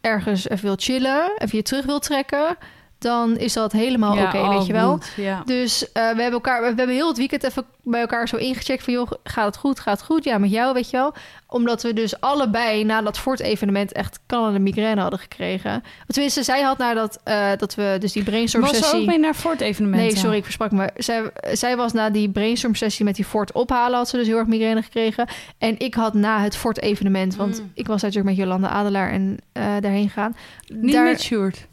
[0.00, 2.56] ergens even wil chillen, even je terug wil trekken,
[2.98, 4.90] dan is dat helemaal Ja, oké, oh, weet je wel.
[4.92, 5.42] goed, Ja.
[5.44, 8.82] Dus eh, we hebben elkaar, we hebben heel het weekend even bij elkaar zo ingecheckt
[8.82, 10.24] van joh, gaat het goed, gaat het goed?
[10.24, 11.14] Ja, met jou, weet je wel.
[11.48, 15.82] Omdat we dus allebei na dat Fort-evenement echt knallende migraine hadden gekregen.
[16.06, 19.00] Tenminste, zij had nadat eh, dat we dus die brainstorm Was ze sessie.
[19.00, 20.02] ook mee naar Fort evenement?
[20.02, 20.90] Nee, sorry, ik versprak me.
[20.96, 24.38] Zij, zij was na die brainstorm sessie met die Fort ophalen, had ze dus heel
[24.38, 25.28] erg migraine gekregen.
[25.58, 27.70] En ik had na het Fort evenement, want Mm.
[27.74, 30.36] ik was natuurlijk met Jolanda Adelaar en eh daarheen gaan.
[30.66, 31.66] Niet Daar- met Sjoerd.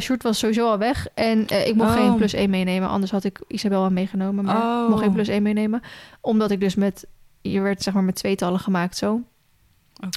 [0.00, 1.06] Sjoerd was sowieso al weg.
[1.14, 1.96] En eh, ik mocht Oh.
[1.96, 2.88] geen plus 1 meenemen.
[2.88, 4.44] Anders had ik Isabel wel meegenomen.
[4.44, 4.82] Maar Oh.
[4.82, 5.82] ik mocht geen plus 1 meenemen.
[6.20, 7.06] Omdat ik dus met...
[7.40, 9.12] Je werd zeg maar met tweetallen gemaakt zo.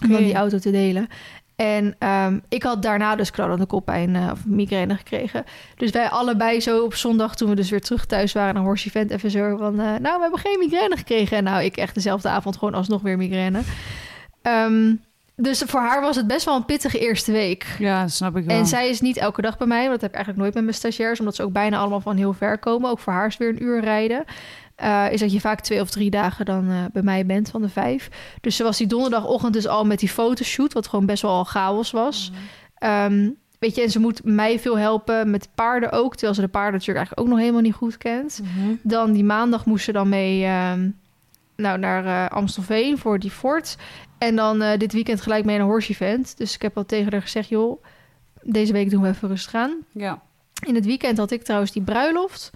[0.03, 1.07] Om dan die auto te delen.
[1.55, 5.43] En ehm, ik had daarna dus knallende koppijn eh, of migraine gekregen.
[5.75, 8.53] Dus wij allebei zo op zondag, toen we dus weer terug thuis waren...
[8.53, 9.75] naar Horse Event even zo van...
[9.75, 11.37] nou, we hebben geen migraine gekregen.
[11.37, 13.61] En nou, ik echt dezelfde avond gewoon alsnog weer migraine.
[14.41, 14.93] Ehm,
[15.41, 17.75] dus voor haar was het best wel een pittige eerste week.
[17.79, 18.57] Ja, dat snap ik wel.
[18.57, 19.87] En zij is niet elke dag bij mij.
[19.87, 21.19] Want dat heb ik eigenlijk nooit met mijn stagiairs.
[21.19, 22.89] Omdat ze ook bijna allemaal van heel ver komen.
[22.89, 24.25] Ook voor haar is weer een uur rijden.
[24.75, 27.61] Eh, is dat je vaak twee of drie dagen dan eh, bij mij bent van
[27.61, 28.09] de vijf.
[28.41, 30.73] Dus ze was die donderdagochtend dus al met die fotoshoot.
[30.73, 32.31] Wat gewoon best wel al chaos was.
[32.77, 33.29] Ehm,
[33.59, 36.11] weet je, en ze moet mij veel helpen met paarden ook.
[36.11, 38.39] Terwijl ze de paarden natuurlijk eigenlijk ook nog helemaal niet goed kent.
[38.43, 38.73] Mhm.
[38.81, 40.89] Dan die maandag moest ze dan mee ehm,
[41.55, 43.77] nou, naar eh, Amstelveen voor die fort.
[44.17, 46.37] En dan eh, dit weekend gelijk mee naar een horse event.
[46.37, 47.83] Dus ik heb al tegen haar gezegd, joh,
[48.41, 49.75] deze week doen we even rustig aan.
[49.91, 50.21] Ja.
[50.65, 52.49] In het weekend had ik trouwens die bruiloft.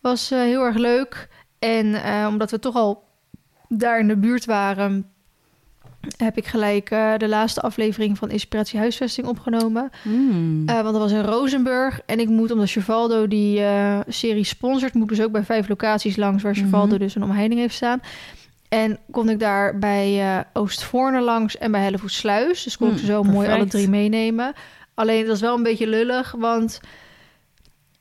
[0.00, 1.28] Was eh, heel erg leuk.
[1.58, 3.04] En eh, omdat we toch al
[3.68, 5.10] daar in de buurt waren...
[6.16, 6.88] heb ik gelijk
[7.18, 9.90] de laatste aflevering van Inspiratie Huisvesting opgenomen.
[10.04, 10.62] Mm.
[10.68, 12.00] Eh, want dat was in Rozenburg.
[12.06, 13.62] En ik moet, omdat Chevaldo die
[14.08, 14.94] serie sponsort...
[14.94, 16.42] moet dus ook bij vijf locaties langs...
[16.42, 16.98] waar Chevaldo Mhm.
[16.98, 18.00] dus een omheining heeft staan.
[18.68, 22.62] En kon ik daar bij eh Oostvoorne langs en bij Hellevoetsluis.
[22.62, 24.52] Dus kon ik Hmm, ze zo mooi alle drie meenemen.
[24.94, 26.80] Alleen, dat was wel een beetje lullig, want...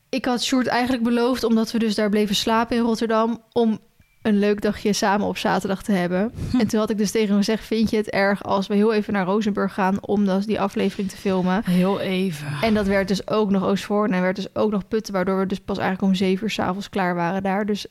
[0.09, 3.43] Ik had Sjoerd eigenlijk beloofd, omdat we dus daar bleven slapen in Rotterdam...
[3.51, 3.79] om
[4.21, 6.31] een leuk dagje samen op zaterdag te hebben.
[6.59, 7.65] En toen had ik dus tegen hem gezegd...
[7.65, 9.97] vind je het erg als we heel even naar Rozenburg gaan...
[10.05, 11.65] om dus die aflevering te filmen?
[11.65, 12.47] Heel even.
[12.61, 15.13] En dat werd dus ook nog Oostvoorne en werd dus ook nog Putten...
[15.13, 17.65] waardoor we dus pas eigenlijk om zeven uur s'avonds klaar waren daar.
[17.65, 17.85] Dus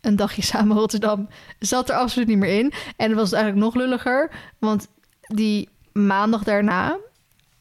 [0.00, 1.28] een dagje samen Rotterdam
[1.58, 2.72] zat er absoluut niet meer in.
[2.96, 4.88] En het was eigenlijk nog lulliger, want
[5.20, 6.98] die maandag daarna...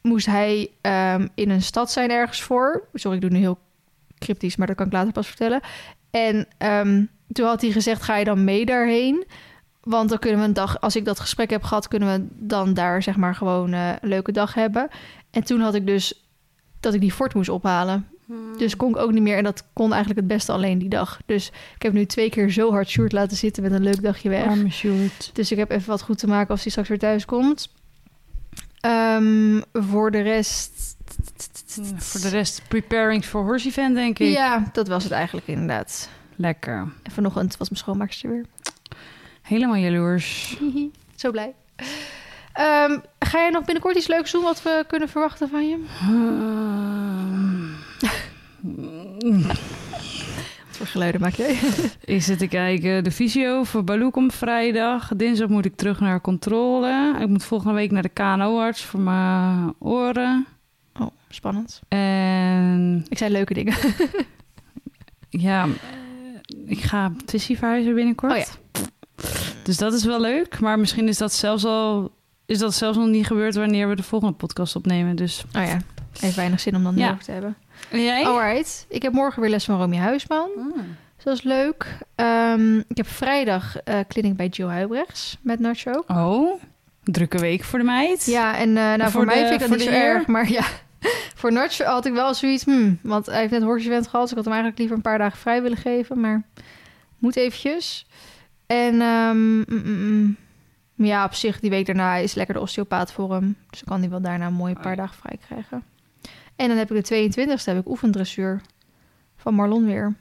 [0.01, 2.87] moest hij ehm, in een stad zijn ergens voor.
[2.93, 3.59] Sorry, ik doe nu heel
[4.17, 5.61] cryptisch, maar dat kan ik later pas vertellen.
[6.11, 9.25] En ehm, toen had hij gezegd, ga je dan mee daarheen...
[9.79, 12.73] Want dan kunnen we een dag, als ik dat gesprek heb gehad, kunnen we dan
[12.73, 14.87] daar zeg maar gewoon eh, een leuke dag hebben.
[15.31, 16.25] En toen had ik dus
[16.79, 18.07] dat ik die fort moest ophalen.
[18.57, 19.37] Dus kon ik ook niet meer.
[19.37, 21.19] En dat kon eigenlijk het beste alleen die dag.
[21.25, 24.29] Dus ik heb nu twee keer zo hard Sjoerd laten zitten met een leuk dagje
[24.29, 24.45] weg.
[24.45, 25.29] Arme Sjoerd.
[25.33, 27.69] Dus ik heb even wat goed te maken als hij straks weer thuis komt.
[28.79, 30.97] Ehm, voor de rest...
[31.95, 34.31] Voor de rest, preparing for horse event, denk ik.
[34.31, 36.09] Ja, dat was het eigenlijk inderdaad.
[36.35, 36.87] Lekker.
[37.03, 38.45] En vanochtend was mijn schoonmaakster weer.
[39.41, 40.57] Helemaal jaloers.
[41.15, 41.53] Zo blij.
[42.53, 45.85] Ehm, ga je nog binnenkort iets leuks doen wat we kunnen verwachten van je?
[46.01, 47.08] Ehm,
[49.41, 49.57] Wat
[50.77, 51.59] voor geluiden maak jij?
[52.15, 53.03] Ik zit te kijken.
[53.03, 55.11] De visio voor Baloo komt vrijdag.
[55.15, 57.15] Dinsdag moet ik terug naar controle.
[57.21, 60.45] Ik moet volgende week naar de KNO-arts voor mijn oren.
[60.99, 61.81] Oh, spannend.
[61.87, 63.73] En Ik zei leuke dingen.
[65.29, 65.67] ja,
[66.65, 68.31] ik ga verhuizen binnenkort.
[68.31, 68.45] Oh ja.
[69.63, 70.59] Dus dat is wel leuk.
[70.59, 72.11] Maar misschien is dat zelfs al...
[72.45, 75.15] Is dat zelfs nog niet gebeurd wanneer we de volgende podcast opnemen.
[75.15, 75.77] Dus Oh ja,
[76.19, 77.17] heeft weinig zin om dan Ja.
[77.23, 77.55] te hebben.
[77.89, 78.25] En jij?
[78.25, 78.85] Alright.
[78.89, 80.49] Ik heb morgen weer les van Romy Huisman.
[81.15, 81.97] Dus dat is leuk.
[82.15, 86.03] Ehm, ik heb vrijdag eh kliniek bij Jill Huibrechts met Nacho.
[86.07, 86.61] Oh,
[87.03, 88.25] drukke week voor de meid.
[88.25, 90.27] Ja, en eh, nou, voor, voor mij de- vind ik dat niet zo erg.
[90.27, 90.63] Maar ja,
[91.39, 92.65] voor Nacho had ik wel zoiets...
[92.65, 94.09] Hmm, want hij heeft net horse gehad.
[94.21, 96.19] Dus ik had hem eigenlijk liever een paar dagen vrij willen geven.
[96.19, 96.43] Maar
[97.17, 98.05] moet eventjes.
[98.67, 100.35] En ehm, mm, mm,
[100.95, 101.05] mm.
[101.05, 103.55] ja, op zich, die week daarna is lekker de osteopaat voor hem.
[103.69, 105.83] Dus dan kan hij wel daarna een mooie Oh paar dagen vrij krijgen.
[106.59, 108.61] En dan heb ik de 22e heb ik oefendressuur
[109.35, 110.15] van Marlon weer.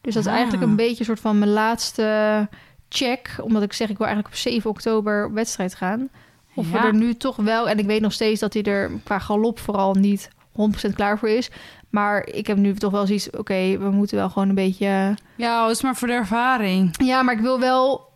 [0.00, 0.34] Dus dat is Ah.
[0.34, 2.48] eigenlijk een beetje een soort van mijn laatste
[2.88, 3.36] check.
[3.42, 6.08] Omdat ik zeg, ik wil eigenlijk op 7 oktober op wedstrijd gaan.
[6.54, 6.80] Of Ja.
[6.80, 7.68] we er nu toch wel...
[7.68, 11.28] En ik weet nog steeds dat hij er qua galop vooral niet 100% klaar voor
[11.28, 11.50] is.
[11.90, 13.30] Maar ik heb nu toch wel zoiets...
[13.30, 15.14] Oké, we moeten wel gewoon een beetje...
[15.36, 16.94] Ja, het is maar voor de ervaring.
[17.04, 18.08] Ja, maar ik wil wel,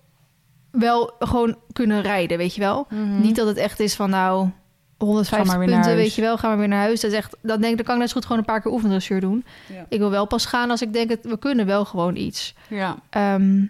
[0.71, 2.87] wel gewoon kunnen rijden, weet je wel?
[3.21, 4.49] Niet dat het echt is van nou...
[4.99, 6.07] 150 Ga maar weer naar punten, huis.
[6.07, 7.01] weet je wel, gaan we weer naar huis.
[7.01, 8.61] Dat is echt, dan denk ik, dan kan ik net zo goed gewoon een paar
[8.61, 9.45] keer oefendressuur doen.
[9.73, 9.87] Ja.
[9.89, 12.55] Ik wil wel pas gaan als ik denk, het, we kunnen wel gewoon iets.
[12.69, 12.97] Ja.
[13.11, 13.63] Ehm,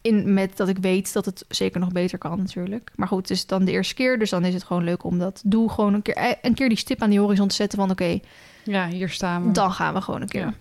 [0.00, 2.92] in, met dat ik weet dat het zeker nog beter kan natuurlijk.
[2.94, 5.18] Maar goed, het is dan de eerste keer, dus dan is het gewoon leuk om
[5.18, 7.78] dat doe gewoon een keer, eh, een keer die stip aan die horizon te zetten
[7.78, 8.18] van oké,
[8.64, 9.52] ja, hier staan we.
[9.52, 10.40] dan gaan we gewoon een keer.
[10.40, 10.54] Ja.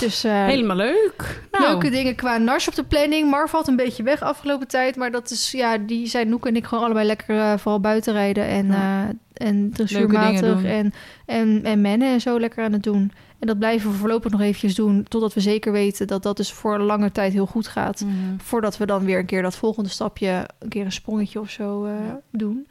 [0.00, 1.42] Dus eh, Helemaal leuk.
[1.50, 3.30] Nou, leuke dingen qua nars op de planning.
[3.30, 6.56] Mar valt een beetje weg afgelopen tijd, maar dat is ja, die zijn Noek en
[6.56, 9.02] ik gewoon allebei lekker eh, vooral buiten rijden en Ja.
[9.04, 10.92] eh en dressuurmatig en
[11.26, 13.12] en en mennen en zo lekker aan het doen.
[13.38, 16.52] En dat blijven we voorlopig nog eventjes doen totdat we zeker weten dat dat dus
[16.52, 18.00] voor een lange tijd heel goed gaat.
[18.00, 18.12] Mhm.
[18.38, 21.86] Voordat we dan weer een keer dat volgende stapje, een keer een sprongetje of zo
[21.88, 22.20] Ja.
[22.30, 22.66] doen.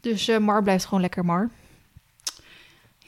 [0.00, 1.50] Dus Mar blijft gewoon lekker Mar.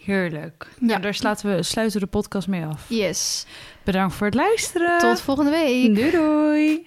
[0.05, 0.67] Heerlijk.
[0.79, 2.85] Nou, daar sluiten we, de podcast mee af.
[2.89, 3.47] Yes.
[3.85, 4.99] Bedankt voor het luisteren.
[4.99, 6.13] Tot volgende week.
[6.13, 6.87] Doei.